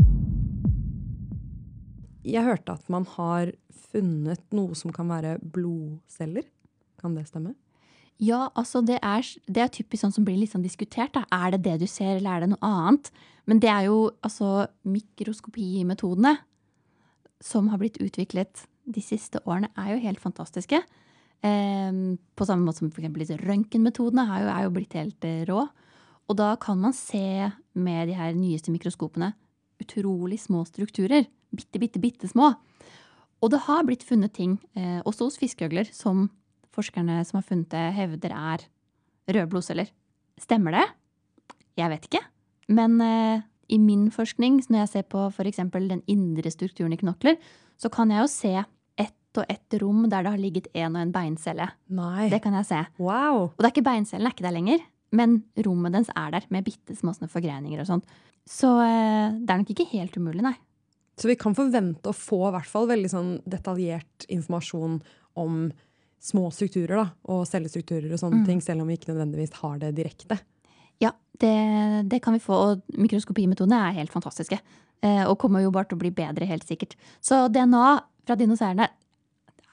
[2.30, 3.52] Jeg hørte at man har
[3.89, 6.46] funnet noe som kan være blodceller.
[7.00, 7.56] Kan det stemme?
[8.20, 11.13] Ja, altså det er, det er typisk sånn som blir litt sånn diskutert.
[11.15, 11.24] Da.
[11.32, 13.12] Er det det du ser, eller er det noe annet?
[13.50, 16.36] Men det er jo altså mikroskopimetodene
[17.39, 20.82] som har blitt utviklet de siste årene, er jo helt fantastiske.
[21.39, 22.00] Eh,
[22.36, 23.38] på samme måte som f.eks.
[23.39, 25.63] røntgenmetodene er, er jo blitt helt eh, rå.
[26.30, 27.48] Og da kan man se
[27.80, 29.32] med de her nyeste mikroskopene
[29.80, 31.24] utrolig små strukturer.
[31.55, 32.53] Bitte, bitte, bitte små.
[33.39, 36.27] Og det har blitt funnet ting, eh, også hos fiskeøgler, som
[36.75, 38.65] forskerne som har funnet det, hevder er
[39.29, 39.89] røde blodceller.
[40.39, 40.85] Stemmer det?
[41.79, 42.21] Jeg vet ikke.
[42.69, 45.62] Men eh, i min forskning, når jeg ser på f.eks.
[45.73, 47.39] den indre strukturen i knokler,
[47.79, 48.53] så kan jeg jo se
[48.99, 51.69] ett og ett rom der det har ligget en og en beincelle.
[51.88, 52.29] Nei.
[52.29, 52.81] Det kan jeg se.
[52.99, 53.51] Wow.
[53.53, 54.81] Og det er ikke beincellen er ikke der lenger,
[55.15, 58.17] men rommet dens er der med bitte små forgreininger og sånt.
[58.49, 60.57] Så eh, det er nok ikke helt umulig, nei.
[61.19, 64.99] Så vi kan forvente å få i hvert fall veldig sånn detaljert informasjon
[65.39, 65.65] om
[66.23, 69.93] små strukturer da, og cellestrukturer og sånne ting, selv om vi ikke nødvendigvis har det
[69.99, 70.39] direkte.
[70.99, 71.55] Ja, det,
[72.12, 72.55] det kan vi få.
[72.55, 74.60] Og mikroskopimetodene er helt fantastiske.
[74.99, 76.97] Eh, og kommer jo bare til å bli bedre, helt sikkert.
[77.23, 77.86] Så DNA
[78.27, 78.89] fra dinosaurene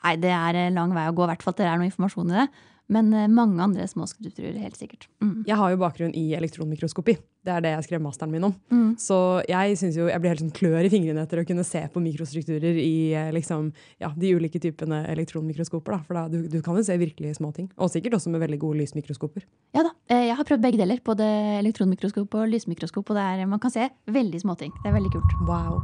[0.06, 2.28] Nei, det er lang vei å gå, i hvert fall til det er noe informasjon
[2.30, 2.44] i det.
[2.92, 5.08] Men eh, mange andre små strukturer, helt sikkert.
[5.22, 5.40] Mm.
[5.48, 7.16] Jeg har jo bakgrunn i elektronmikroskopi.
[7.46, 8.54] Det er det jeg skrev masteren min om.
[8.74, 8.92] Mm.
[8.98, 11.82] Så jeg synes jo, jeg blir helt sånn klør i fingrene etter å kunne se
[11.92, 13.72] på mikrostrukturer i eh, liksom,
[14.02, 15.96] ja, de ulike typene elektronmikroskoper.
[15.98, 16.00] Da.
[16.06, 17.68] For da, du, du kan jo se virkelig små ting.
[17.78, 19.46] Og sikkert også med veldig gode lysmikroskoper.
[19.78, 19.94] Ja da.
[20.10, 21.02] eh, Jeg har prøvd begge deler.
[21.06, 21.26] Både
[21.60, 23.10] elektronmikroskop og lysmikroskop.
[23.10, 24.74] Og det er, man kan se veldig små ting.
[24.82, 25.38] Det er veldig kult.
[25.50, 25.82] Wow.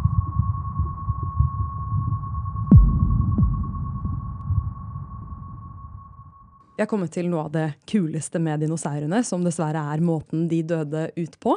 [6.73, 10.63] Vi har kommet til noe av det kuleste med dinosaurene, som dessverre er måten de
[10.65, 11.57] døde ut på.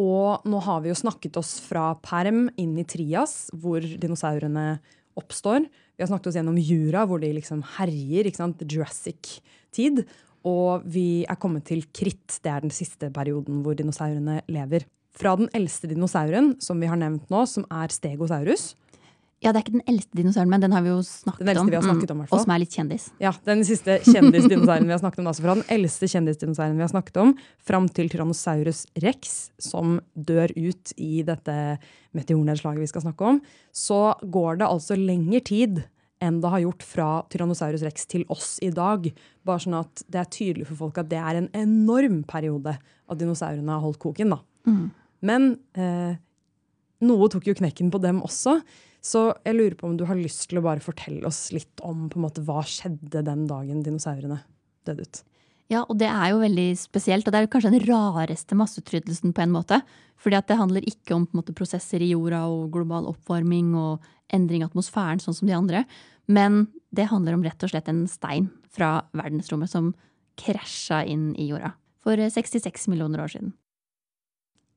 [0.00, 4.78] Og nå har vi jo snakket oss fra perm inn i trias, hvor dinosaurene
[5.16, 5.66] oppstår.
[5.96, 8.28] Vi har snakket oss gjennom jura, hvor de liksom herjer.
[8.28, 8.64] ikke sant?
[8.64, 10.04] Jurassic-tid.
[10.46, 12.38] Og vi er kommet til kritt.
[12.40, 14.88] Det er den siste perioden hvor dinosaurene lever.
[15.16, 18.74] Fra den eldste dinosauren, som vi har nevnt nå, som er Stegosaurus.
[19.44, 21.66] Ja, det er ikke den eldste dinosauren, men den har vi jo snakket Den om.
[21.68, 22.38] vi har snakket om, fall.
[22.38, 23.10] Og som er litt kjendis.
[23.20, 25.26] Ja, Den siste kjendisdinosauren vi har snakket om.
[25.28, 30.54] Altså fra den eldste kjendisdinosauren vi har snakket om, fram til Tyrannosaurus rex, som dør
[30.56, 31.58] ut i dette
[32.16, 33.42] meteornedslaget vi skal snakke om,
[33.76, 35.84] så går det altså lengre tid
[36.24, 39.04] enn det har gjort fra Tyrannosaurus rex til oss i dag.
[39.44, 43.20] Bare sånn at det er tydelig for folk at det er en enorm periode at
[43.20, 44.32] dinosaurene har holdt koken.
[44.32, 44.40] da.
[45.20, 46.16] Men eh,
[47.04, 48.58] noe tok jo knekken på dem også.
[49.04, 52.08] Så jeg lurer på om du har lyst til å bare fortelle oss litt om
[52.10, 54.40] på en måte, hva skjedde den dagen dinosaurene
[54.86, 55.22] døde ut.
[55.70, 59.42] Ja, og det er jo veldig spesielt, og det er kanskje den rareste masseutryddelsen på
[59.42, 59.80] en måte.
[60.22, 64.04] Fordi at det handler ikke om måte, prosesser i jorda og global oppvarming og
[64.34, 65.82] endring i atmosfæren, sånn som de andre.
[66.30, 69.92] Men det handler om rett og slett en stein fra verdensrommet som
[70.38, 71.74] krasja inn i jorda
[72.06, 73.54] for 66 millioner år siden.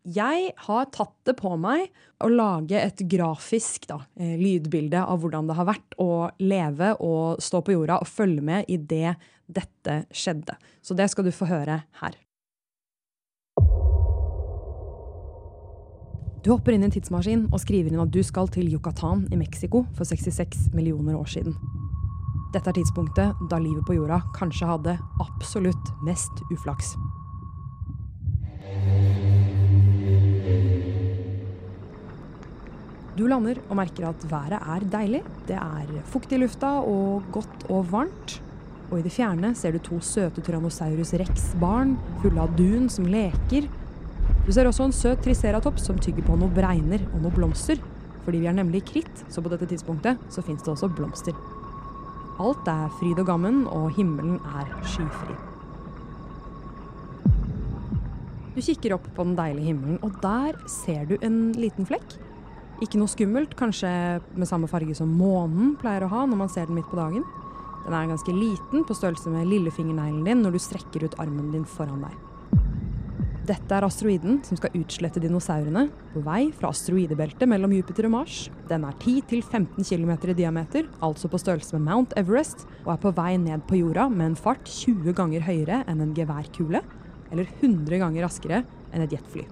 [0.07, 1.89] Jeg har tatt det på meg
[2.23, 7.41] å lage et grafisk da, eh, lydbilde av hvordan det har vært å leve og
[7.43, 9.17] stå på jorda og følge med i det
[9.49, 10.55] dette skjedde.
[10.81, 12.15] Så det skal du få høre her.
[16.41, 19.35] Du hopper inn i en tidsmaskin og skriver inn at du skal til Yucatan i
[19.35, 21.57] Mexico for 66 millioner år siden.
[22.53, 26.95] Dette er tidspunktet da livet på jorda kanskje hadde absolutt mest uflaks.
[33.19, 35.19] Du lander og merker at været er deilig.
[35.47, 38.37] Det er fukt i lufta og godt og varmt.
[38.89, 43.67] Og i det fjerne ser du to søte Tyrannosaurus rex-barn fulle av dun som leker.
[44.45, 47.81] Du ser også en søt triceratops som tygger på noe bregner og noe blomster.
[48.23, 51.35] Fordi vi er nemlig kritt, så på dette tidspunktet så fins det også blomster.
[52.39, 55.35] Alt er fryd og gammen, og himmelen er skyfri.
[58.55, 62.15] Du kikker opp på den deilige himmelen, og der ser du en liten flekk.
[62.79, 63.89] Ikke noe skummelt, kanskje
[64.39, 67.25] med samme farge som månen pleier å ha når man ser den midt på dagen.
[67.83, 71.67] Den er ganske liten, på størrelse med lillefingerneglen din når du strekker ut armen din
[71.67, 72.15] foran deg.
[73.49, 78.43] Dette er asteroiden som skal utslette dinosaurene på vei fra asteroidebeltet mellom Jupiter og Mars.
[78.69, 83.15] Den er 10-15 km i diameter, altså på størrelse med Mount Everest, og er på
[83.17, 86.83] vei ned på jorda med en fart 20 ganger høyere enn en geværkule,
[87.33, 88.63] eller 100 ganger raskere
[88.93, 89.49] enn et jetfly.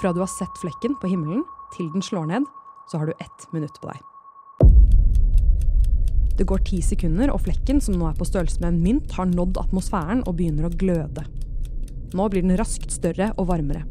[0.00, 1.44] Fra du har sett flekken på himmelen
[1.76, 2.50] til den slår ned,
[2.90, 4.02] så har du ett minutt på deg.
[6.34, 9.30] Det går ti sekunder, og flekken, som nå er på størrelse med en mynt, har
[9.30, 11.22] nådd atmosfæren og begynner å gløde.
[12.14, 13.84] Nå blir den raskt større og varmere.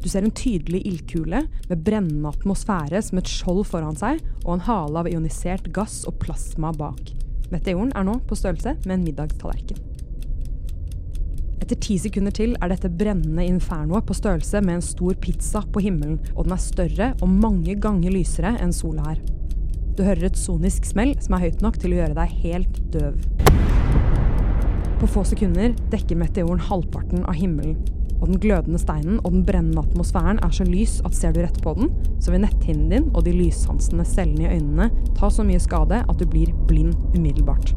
[0.00, 4.66] Du ser en tydelig ildkule med brennende atmosfære som et skjold foran seg, og en
[4.66, 7.12] hale av ionisert gass og plasma bak.
[7.52, 9.89] Meteoren er nå på størrelse med en middagstallerken.
[11.60, 15.82] Etter ti sekunder til er dette brennende infernoet på størrelse med en stor pizza på
[15.84, 19.20] himmelen, og den er større og mange ganger lysere enn sola er.
[19.98, 23.20] Du hører et sonisk smell som er høyt nok til å gjøre deg helt døv.
[25.00, 27.76] På få sekunder dekker meteoren halvparten av himmelen,
[28.20, 31.60] og den glødende steinen og den brennende atmosfæren er så lys at ser du rett
[31.64, 35.60] på den, så vil netthinnen din og de lyssansende cellene i øynene ta så mye
[35.60, 37.72] skade at du blir blind umiddelbart.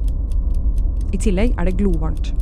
[1.13, 2.33] I tillegg er det glovarmt.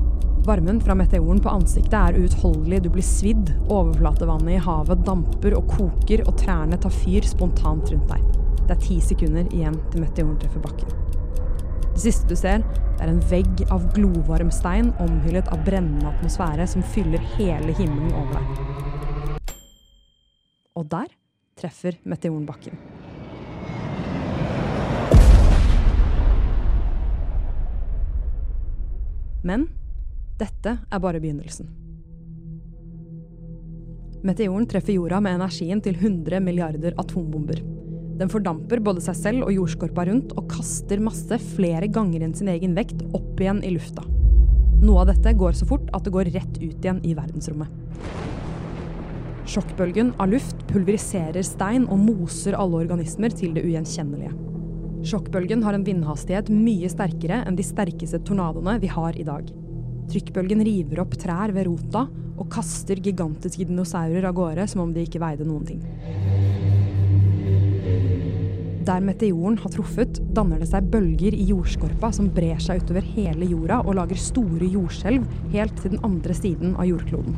[0.41, 5.67] Varmen fra meteoren på ansiktet er uutholdelig, du blir svidd, overflatevannet i havet damper og
[5.69, 8.23] koker, og trærne tar fyr spontant rundt deg.
[8.63, 10.89] Det er ti sekunder igjen til meteoren treffer bakken.
[11.91, 16.65] Det siste du ser, det er en vegg av glovarm stein omhyllet av brennende atmosfære
[16.71, 19.43] som fyller hele himmelen over deg.
[20.73, 21.13] Og der
[21.61, 22.81] treffer meteoren bakken.
[29.45, 29.69] Men
[30.41, 31.69] dette er bare begynnelsen.
[34.21, 37.61] Meteoren treffer jorda med energien til 100 milliarder atombomber.
[38.21, 42.51] Den fordamper både seg selv og jordskorpa rundt og kaster masse flere ganger enn sin
[42.53, 44.05] egen vekt opp igjen i lufta.
[44.81, 47.73] Noe av dette går så fort at det går rett ut igjen i verdensrommet.
[49.51, 54.35] Sjokkbølgen av luft pulveriserer stein og moser alle organismer til det ugjenkjennelige.
[55.09, 59.49] Sjokkbølgen har en vindhastighet mye sterkere enn de sterkeste tornadoene vi har i dag.
[60.11, 62.03] Trykkbølgen river opp trær ved rota
[62.35, 65.79] og kaster gigantiske dinosaurer av gårde som om de ikke veide noen ting.
[68.81, 73.47] Der meteoren har truffet, danner det seg bølger i jordskorpa som brer seg utover hele
[73.47, 77.37] jorda og lager store jordskjelv helt til den andre siden av jordkloden.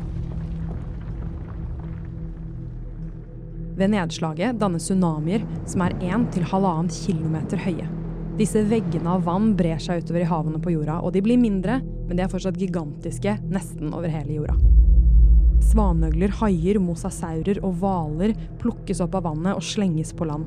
[3.78, 7.90] Ved nedslaget dannes tsunamier som er 1-1,5 km høye.
[8.38, 11.82] Disse veggene av vann brer seg utover i havene på jorda, og de blir mindre,
[12.08, 14.56] men de er fortsatt gigantiske nesten over hele jorda.
[15.64, 20.46] Svanøgler, haier, mosasaurer og hvaler plukkes opp av vannet og slenges på land.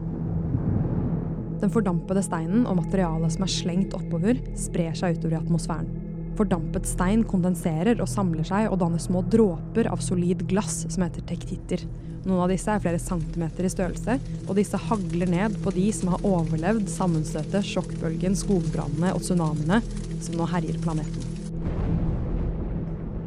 [1.58, 5.89] Den fordampede steinen og materialet som er slengt oppover, sprer seg utover i atmosfæren.
[6.38, 11.26] Fordampet stein kondenserer og samler seg og danner små dråper av solid glass som heter
[11.26, 11.82] tektitter.
[12.28, 16.12] Noen av disse er flere centimeter i størrelse, og disse hagler ned på de som
[16.13, 19.82] har overlevd sammenstøtet, sjokkbølgen, skogbrannene og tsunamiene
[20.22, 21.27] som nå herjer planeten.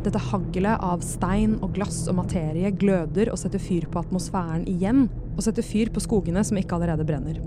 [0.01, 5.09] Dette haglet av stein og glass og materie gløder og setter fyr på atmosfæren igjen,
[5.35, 7.41] og setter fyr på skogene som ikke allerede brenner.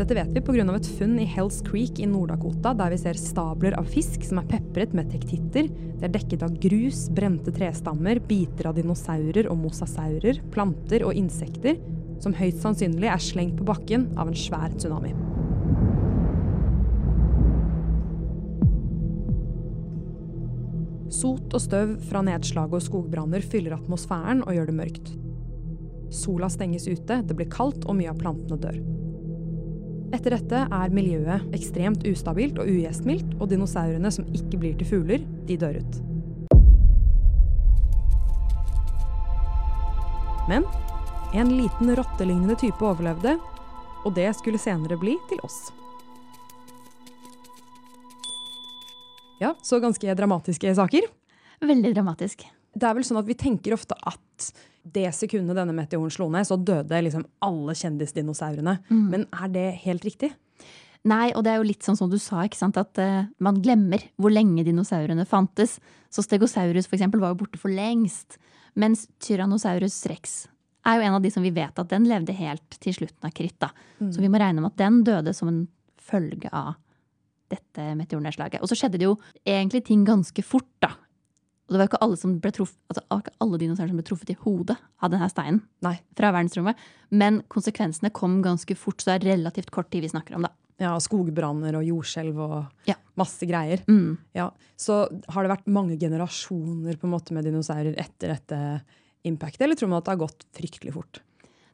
[0.00, 0.64] Dette vet vi pga.
[0.72, 4.48] et funn i Hells Creek i Nord-Dakota, der vi ser stabler av fisk som er
[4.48, 5.68] pepret med tektitter.
[5.68, 11.76] De er dekket av grus, brente trestammer, biter av dinosaurer og mosasaurer, planter og insekter,
[12.20, 15.12] som høyst sannsynlig er slengt på bakken av en svær tsunami.
[21.10, 25.08] Sot og støv fra nedslag og skogbranner fyller atmosfæren og gjør det mørkt.
[26.14, 28.78] Sola stenges ute, det blir kaldt og mye av plantene dør.
[30.14, 35.26] Etter dette er miljøet ekstremt ustabilt og ugjestmildt, og dinosaurene som ikke blir til fugler,
[35.46, 36.00] de dør ut.
[40.50, 40.66] Men
[41.34, 43.36] en liten rottelignende type overlevde,
[44.02, 45.68] og det skulle senere bli til oss.
[49.40, 51.06] Ja, så ganske dramatiske saker.
[51.64, 52.44] Veldig dramatisk.
[52.70, 54.50] Det er vel sånn at vi tenker ofte at
[54.82, 58.78] det sekundet denne meteoren slo ned, så døde liksom alle kjendisdinosaurene.
[58.88, 59.02] Mm.
[59.12, 60.30] Men er det helt riktig?
[61.08, 63.60] Nei, og det er jo litt sånn som du sa, ikke sant, at uh, man
[63.64, 65.78] glemmer hvor lenge dinosaurene fantes.
[66.12, 68.36] Så Stegosaurus for eksempel, var jo borte for lengst.
[68.78, 70.42] Mens Tyrannosaurus rex
[70.88, 73.32] er jo en av de som vi vet at den levde helt til slutten av
[73.36, 73.64] kritt.
[74.00, 74.12] Mm.
[74.12, 75.64] Så vi må regne med at den døde som en
[76.00, 76.76] følge av
[77.50, 78.62] dette meteornedslaget.
[78.62, 80.94] Og så skjedde det jo egentlig ting ganske fort, da.
[81.70, 84.06] Og det var jo ikke alle, som ble truff, altså, ikke alle dinosaurer som ble
[84.08, 85.60] truffet i hodet av denne steinen.
[85.86, 85.94] Nei.
[86.18, 86.80] fra verdensrommet.
[87.14, 90.48] Men konsekvensene kom ganske fort, så det er relativt kort tid vi snakker om.
[90.48, 90.50] da.
[90.80, 92.96] Ja, Skogbranner og jordskjelv og ja.
[93.20, 93.84] masse greier.
[93.86, 94.16] Mm.
[94.34, 94.48] Ja,
[94.80, 98.60] Så har det vært mange generasjoner på en måte med dinosaurer etter dette
[99.28, 101.20] impactet, eller tror man at det har gått fryktelig fort?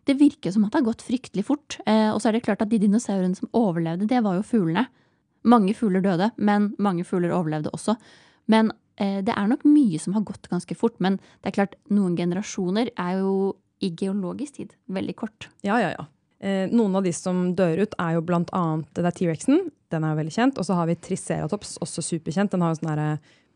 [0.06, 1.78] Det virker som at det har gått fryktelig fort.
[1.86, 4.86] Eh, og så er det klart at de dinosaurene som overlevde, det var jo fuglene.
[5.46, 7.94] Mange fugler døde, men mange fugler overlevde også.
[8.50, 11.76] Men Eh, det er nok mye som har gått ganske fort, men det er klart,
[11.92, 13.54] noen generasjoner er jo
[13.84, 15.50] i geologisk tid veldig kort.
[15.66, 16.06] Ja, ja, ja.
[16.40, 19.66] Eh, noen av de som dør ut, er jo blant annet det er T-rexen.
[19.92, 20.60] Den er jo veldig kjent.
[20.60, 22.52] Og så har vi Triceratops, også superkjent.
[22.52, 23.10] Den har jo sånn herre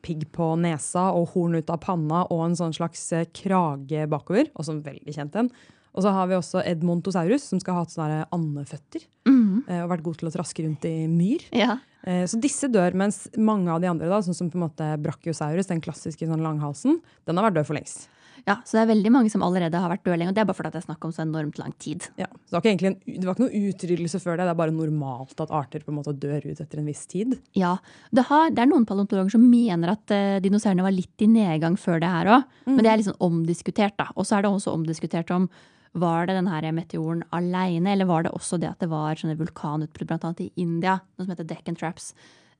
[0.04, 4.52] pigg på nesa og horn ut av panna og en sånn slags eh, krage bakover.
[4.56, 5.52] Også en veldig kjent en.
[5.90, 9.08] Og så har vi også Edmontosaurus, som skal ha hatt sånne andeføtter.
[9.28, 9.39] Mhm.
[9.68, 11.44] Eh, Og vært god til å traske rundt i myr.
[11.52, 11.78] Ja.
[12.04, 14.94] Eh, Så disse dør, mens mange av de andre, da, sånn som på en måte
[15.02, 18.08] Brachiosaurus, den klassiske sånn langhalsen, den har vært død for lengst.
[18.48, 20.30] ja, så det er veldig mange som allerede har vært døde lenge.
[20.32, 22.06] Og det er bare fordi det er snakk om så enormt lang tid.
[22.16, 22.24] Ja.
[22.48, 24.72] Så det var, ikke en, det var ikke noe utryddelse før det, det er bare
[24.72, 27.36] normalt at arter på en måte dør ut etter en viss tid.
[27.54, 27.74] Ja,
[28.10, 31.76] Det, har, det er noen paleontologer som mener at uh, dinosaurene var litt i nedgang
[31.76, 32.48] før det her òg.
[32.64, 33.98] Men det er sånn omdiskutert.
[34.00, 34.08] da.
[34.16, 35.50] Og så er det også omdiskutert om
[35.98, 40.12] var det denne meteoren alene, eller var det også det at det var sånne vulkanutbrudd
[40.20, 42.12] annet i India, noe som heter Deccan Traps,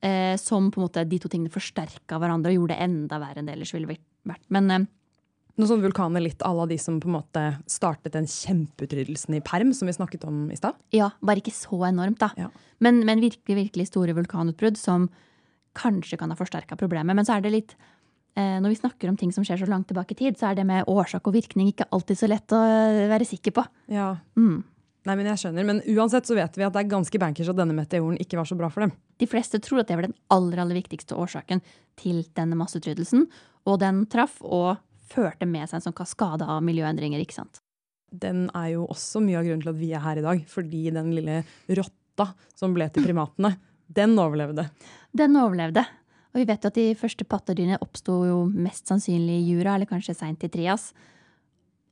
[0.02, 3.42] eh, som på en måte de to tingene forsterka hverandre og gjorde det enda verre
[3.42, 4.48] enn det ellers ville vært.
[4.50, 4.88] Men eh,
[5.58, 9.42] Noen sånne vulkaner litt à la de som på en måte startet den kjempeutryddelsen i
[9.44, 10.78] perm, som vi snakket om i stad.
[10.94, 12.30] ja, bare ikke så enormt, da.
[12.38, 12.48] Ja.
[12.80, 15.10] Men, men virkelig, virkelig store vulkanutbrudd som
[15.76, 17.12] kanskje kan ha forsterka problemet.
[17.18, 17.74] Men så er det litt
[18.38, 20.64] Når vi snakker om ting som skjer så langt tilbake i tid, så er det
[20.68, 23.64] med årsak og virkning ikke alltid så lett å eh, være sikker på.
[23.90, 24.12] Ja.
[24.38, 24.62] Mm.
[25.08, 25.66] Nei, men jeg skjønner.
[25.66, 28.48] Men uansett så vet vi at det er ganske bankers at denne meteoren ikke var
[28.48, 28.92] så bra for dem.
[29.20, 31.62] De fleste tror at det var den aller, aller viktigste årsaken
[32.00, 33.24] til denne masseutryddelsen.
[33.68, 37.22] Og den traff og førte med seg en sånn kaskade av miljøendringer.
[37.24, 37.62] ikke sant?
[38.10, 40.44] Den er jo også mye av grunnen til at vi er her i dag.
[40.52, 41.40] Fordi den lille
[41.80, 43.54] rotta som ble til primatene,
[43.90, 44.68] den overlevde.
[45.16, 45.86] Den overlevde.
[46.30, 50.14] Og vi vet jo at de første pattedyrene oppsto mest sannsynlig i jura, eller kanskje
[50.14, 50.92] seint i trias.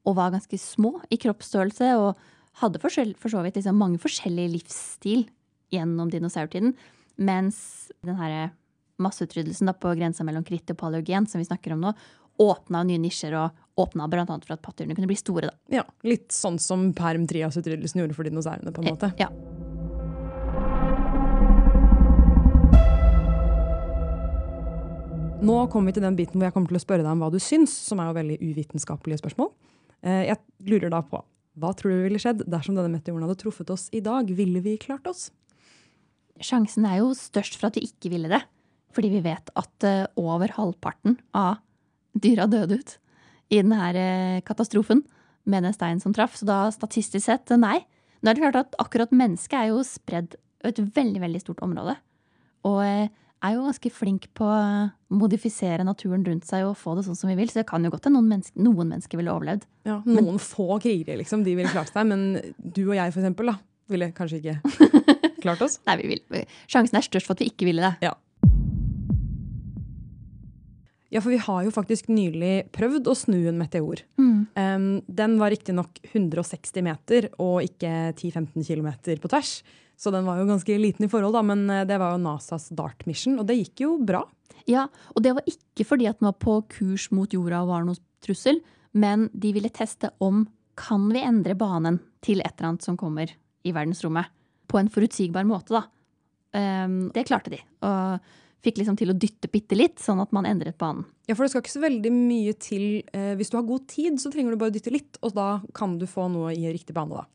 [0.07, 2.17] Og var ganske små i kroppsstørrelse og
[2.63, 5.27] hadde for, så- vidt liksom mange forskjellige livsstil
[5.73, 6.75] gjennom dinosaurtiden.
[7.19, 8.51] Mens den her
[8.99, 11.95] masseutryddelsen på grensa mellom kritt og paleogen, som vi snakker om nå,
[12.41, 14.25] åpna nye nisjer og åpna bl.a.
[14.25, 15.51] for at pattedyrene kunne bli store.
[15.51, 15.55] da.
[15.69, 18.73] Ja, Litt sånn som perm trias-utryddelsen gjorde for dinosaurene.
[18.73, 19.13] på en måte.
[19.19, 19.29] Ja.
[25.39, 27.31] Nå kommer vi til den biten hvor jeg kommer til å spørre deg om hva
[27.31, 29.53] du syns, som er jo veldig uvitenskapelige spørsmål.
[30.03, 31.23] Eh, Jeg lurer da på,
[31.59, 34.29] Hva tror du ville skjedd dersom denne meteoren hadde truffet oss i dag?
[34.31, 35.31] Ville vi klart oss?
[36.39, 38.43] Sjansen er jo størst for at vi ikke ville det.
[38.95, 41.59] Fordi vi vet at eh, over halvparten av
[42.15, 42.97] dyra døde ut
[43.51, 45.03] i denne katastrofen
[45.47, 46.37] med den steinen som traff.
[46.39, 47.79] Så da statistisk sett, eh, nei.
[48.23, 51.63] Nå er det klart at akkurat mennesket er jo spredd over et veldig, veldig stort
[51.63, 51.95] område.
[52.67, 53.09] Og eh,
[53.45, 54.61] er jo ganske flink på å
[55.15, 57.51] modifisere naturen rundt seg og få det sånn som vi vil.
[57.51, 59.67] Så det kan jo godt hende noen, mennesker, noen mennesker ville overlevd.
[59.89, 63.53] Ja, Noen få krigere liksom, de ville klart seg, men du og jeg for eksempel,
[63.53, 64.97] da, ville kanskje ikke
[65.45, 65.79] klart oss.
[65.89, 66.49] Nei, vi vil.
[66.71, 68.11] Sjansen er størst for at vi ikke ville det.
[68.11, 68.17] Ja.
[71.09, 74.03] Ja, for vi har jo faktisk nylig prøvd å snu en meteor.
[74.21, 78.91] Um, den var riktignok 160 meter og ikke 10-15 km
[79.23, 79.55] på tvers.
[79.99, 82.71] Så den var jo ganske liten i forhold, da, men eh, det var jo NASAs
[82.79, 84.23] DART mission, og det gikk jo bra.
[84.69, 87.87] Ja, og det var ikke fordi at den var på kurs mot jorda og var
[87.87, 88.61] noen trussel,
[88.99, 90.47] men de ville teste om
[90.79, 93.31] kan vi endre banen til et eller annet som kommer
[93.67, 94.31] i verdensrommet.
[94.69, 95.87] På en forutsigbar måte, da.
[96.59, 97.59] Ehm, det klarte de.
[97.85, 98.29] Og
[98.65, 101.07] fikk liksom til å dytte bitte litt, sånn at man endret banen.
[101.29, 102.87] Ja, for det skal ikke så veldig mye til.
[103.13, 105.99] Eh, hvis du har god tid, så trenger du bare dytte litt, og da kan
[106.01, 107.27] du få noe i riktig bane, da.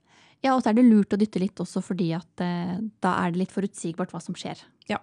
[0.44, 3.32] Ja, og så er det lurt å dytte litt også fordi at eh, da er
[3.32, 4.60] det litt forutsigbart hva som skjer.
[4.92, 5.00] Ja.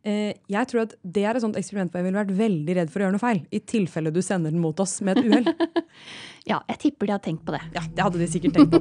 [0.00, 2.92] Eh, jeg tror at det er et sånt eksperiment hvor jeg ville vært veldig redd
[2.92, 3.42] for å gjøre noe feil.
[3.52, 5.52] I tilfelle du sender den mot oss med et uhell.
[6.48, 7.60] Ja, jeg tipper de har tenkt på det.
[7.74, 8.80] Ja, det hadde de sikkert tenkt på.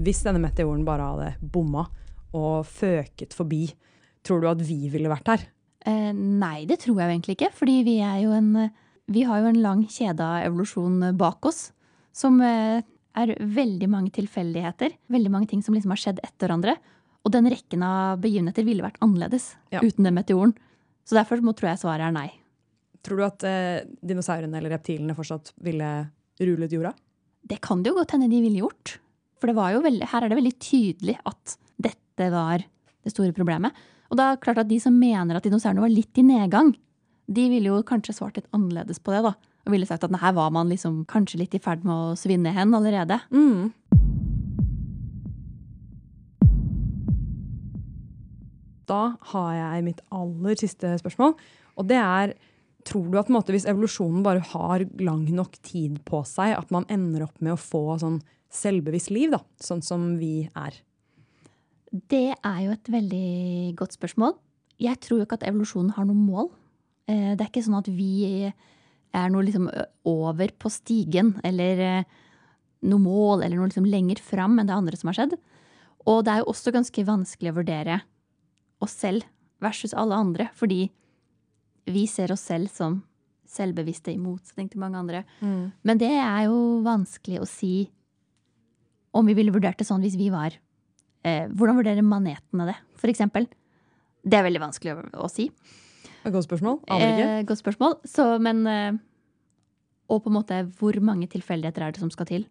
[0.00, 1.84] Hvis denne meteoren bare hadde bomma
[2.34, 3.68] og føket forbi,
[4.26, 5.44] tror du at vi ville vært her?
[5.88, 7.52] Eh, nei, det tror jeg egentlig ikke.
[7.56, 8.70] Fordi vi, er jo en,
[9.10, 11.70] vi har jo en lang kjede av evolusjon bak oss.
[12.16, 12.82] Som eh,
[13.16, 14.96] er veldig mange tilfeldigheter.
[15.12, 16.76] Veldig mange ting som liksom har skjedd etter hverandre.
[17.24, 19.82] Og den rekken av begivenheter ville vært annerledes Ja.
[19.84, 20.54] uten den meteoren.
[21.04, 22.28] Så derfor må, tror jeg svaret er nei.
[23.04, 25.88] Tror du at eh, dinosaurene eller reptilene fortsatt ville
[26.40, 26.92] rulet jorda?
[27.50, 28.98] Det kan det jo godt hende de ville gjort.
[29.40, 33.32] For det var jo veldig, her er det veldig tydelig at dette var det store
[33.36, 33.72] problemet.
[34.10, 36.74] Og da er det klart at de som mener at dinosaurene var litt i nedgang,
[37.30, 39.22] de ville jo kanskje svart litt annerledes på det.
[39.28, 39.36] da.
[39.66, 42.50] Og ville sagt at her var man liksom kanskje litt i ferd med å svinne
[42.56, 43.20] hen allerede.
[43.30, 43.70] Mm.
[48.90, 51.36] Da har jeg mitt aller siste spørsmål.
[51.78, 52.38] Og det er
[52.80, 56.86] Tror du at måte, hvis evolusjonen bare har lang nok tid på seg, at man
[56.88, 60.78] ender opp med å få sånn selvbevisst liv, da, sånn som vi er?
[61.90, 64.36] Det er jo et veldig godt spørsmål.
[64.80, 66.46] jeg tror jo ikke at evolusjonen har noe mål.
[67.06, 68.48] Eh, det er ikke sånn at vi
[69.12, 69.66] er noe liksom
[70.08, 72.04] over på stigen, eller eh,
[72.88, 75.36] noe mål, eller noe liksom lenger fram enn det andre som har skjedd.
[76.08, 78.00] Og det er jo også ganske vanskelig å vurdere
[78.80, 79.26] oss selv
[79.60, 80.86] versus alle andre, fordi
[81.90, 83.02] vi ser oss selv som
[83.50, 85.24] selvbevisste i motsetning til mange andre.
[85.84, 87.90] Men det er jo vanskelig å si
[89.12, 90.54] om vi ville vurdert det sånn hvis vi var
[91.26, 92.78] eh, Hvordan vurderer manetene det,
[93.10, 93.48] eksempel?
[94.20, 95.48] Det er veldig vanskelig å, å si.
[96.26, 96.82] Godt spørsmål.
[96.92, 97.28] Aner ikke.
[97.28, 97.96] Eh, godt spørsmål.
[98.08, 98.98] Så, men eh,
[100.10, 102.48] Og på en måte, hvor mange tilfeldigheter er det som skal til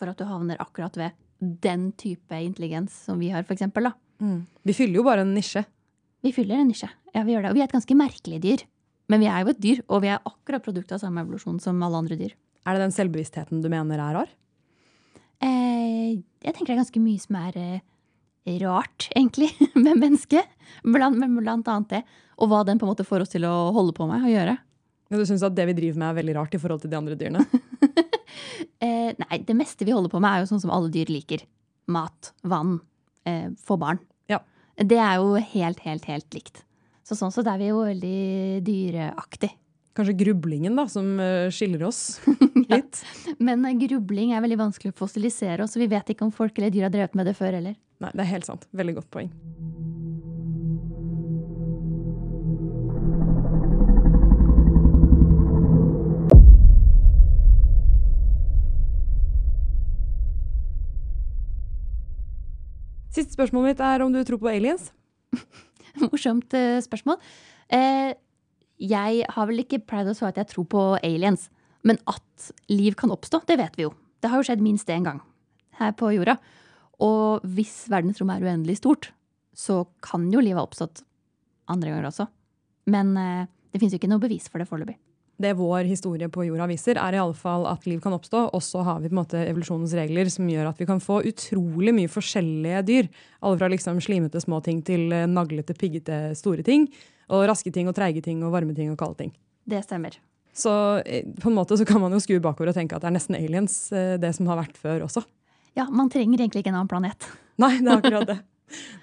[0.00, 3.90] for at du havner akkurat ved den type intelligens som vi har, eksempel.
[4.20, 4.46] Mm.
[4.64, 5.62] Vi fyller jo bare en nisje.
[6.24, 6.88] Vi fyller en nisje.
[7.12, 7.50] Ja, vi gjør det.
[7.52, 8.64] Og vi er et ganske merkelig dyr.
[9.10, 11.80] Men vi er jo et dyr, og vi er akkurat produkt av samme evolusjon som
[11.82, 12.36] alle andre dyr.
[12.68, 14.34] Er det den selvbevisstheten du mener er rar?
[15.44, 19.50] Eh, jeg tenker det er ganske mye som er eh, rart, egentlig,
[19.84, 20.48] med mennesket.
[20.84, 22.02] Blant, blant annet det.
[22.40, 24.56] Og hva den på en måte får oss til å holde på med og gjøre.
[25.10, 27.00] Men du syns at det vi driver med er veldig rart i forhold til de
[27.00, 27.44] andre dyrene?
[28.80, 31.42] Eh, nei, det meste vi holder på med er jo sånn som alle dyr liker.
[31.92, 32.78] Mat, vann,
[33.28, 33.98] eh, få barn.
[34.30, 34.38] Ja.
[34.78, 36.62] Det er jo helt, helt, helt likt.
[37.04, 39.50] Så sånn så er vi jo veldig dyreaktig.
[39.90, 42.20] Kanskje grublingen da, som eh, skiller oss
[42.70, 43.00] litt?
[43.42, 46.58] Men eh, grubling er veldig vanskelig å fossilisere, oss, så vi vet ikke om folk
[46.60, 47.74] eller dyr har drevet med det før heller.
[48.00, 48.68] Nei, det er helt sant.
[48.70, 49.32] Veldig godt poeng.
[63.10, 64.92] Siste spørsmålet mitt er om du tror på aliens.
[66.06, 67.18] Morsomt eh, spørsmål.
[67.74, 68.14] Eh,
[68.80, 71.48] jeg har vel ikke pleid å svare at jeg tror på aliens.
[71.86, 73.94] Men at liv kan oppstå, det vet vi jo.
[74.20, 75.20] Det har jo skjedd minst én gang
[75.80, 76.36] her på jorda.
[77.00, 79.12] Og hvis verdensrommet er uendelig stort,
[79.56, 81.02] så kan jo livet ha oppstått
[81.72, 82.26] andre ganger også.
[82.92, 84.98] Men eh, det fins jo ikke noe bevis for det foreløpig.
[85.40, 88.42] Det vår historie på jorda viser, er i alle fall at liv kan oppstå.
[88.52, 91.22] Og så har vi på en måte evolusjonens regler som gjør at vi kan få
[91.30, 93.08] utrolig mye forskjellige dyr.
[93.40, 96.90] Alle fra liksom slimete små ting til eh, naglete, piggete store ting.
[97.32, 99.32] Og raske ting og treige ting og varme ting og kalde ting.
[99.64, 100.18] Det stemmer.
[100.52, 100.74] Så
[101.06, 103.16] eh, på en måte så kan man jo skue bakover og tenke at det er
[103.16, 105.24] nesten aliens, eh, det som har vært før også.
[105.78, 107.30] Ja, man trenger egentlig ikke en annen planet.
[107.62, 108.40] Nei, det er akkurat det.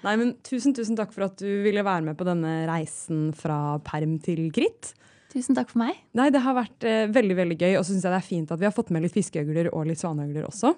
[0.04, 3.76] Nei, men Tusen tusen takk for at du ville være med på denne reisen fra
[3.84, 4.94] perm til kritt.
[5.32, 5.98] Tusen takk for meg.
[6.16, 8.52] Nei, Det har vært eh, veldig veldig gøy, og så syns jeg det er fint
[8.54, 10.72] at vi har fått med litt fiskeøgler og litt svaneøgler også.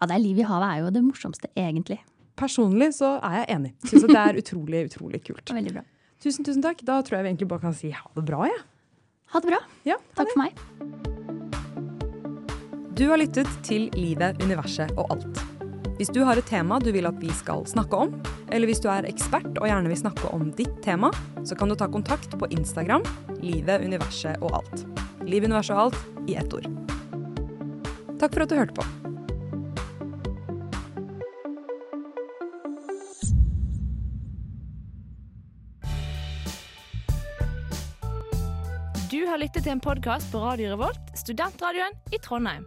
[0.00, 1.98] Ja, det er liv i havet er jo det morsomste, egentlig.
[2.36, 3.72] Personlig så er jeg enig.
[3.88, 5.46] Syns det er utrolig, utrolig kult.
[5.56, 5.84] Veldig bra.
[6.24, 6.82] Tusen, tusen takk.
[6.84, 8.60] Da tror jeg vi egentlig bare kan si ha det bra, jeg.
[9.32, 9.60] Ha det bra.
[9.88, 10.34] Ja, ha Takk det.
[10.34, 10.52] for meg.
[12.94, 15.53] Du har lyttet til Livet, universet og alt.
[15.94, 18.16] Hvis du har et tema du vil at vi skal snakke om,
[18.50, 21.12] eller hvis du er ekspert og gjerne vil snakke om ditt tema,
[21.46, 23.04] så kan du ta kontakt på Instagram
[23.38, 24.82] Livet, universet og alt.
[25.22, 26.66] Liv, universet og alt i ett ord.
[28.18, 28.86] Takk for at du hørte på.
[39.14, 42.66] Du har lyttet til en podkast på Radio Revolt, studentradioen i Trondheim.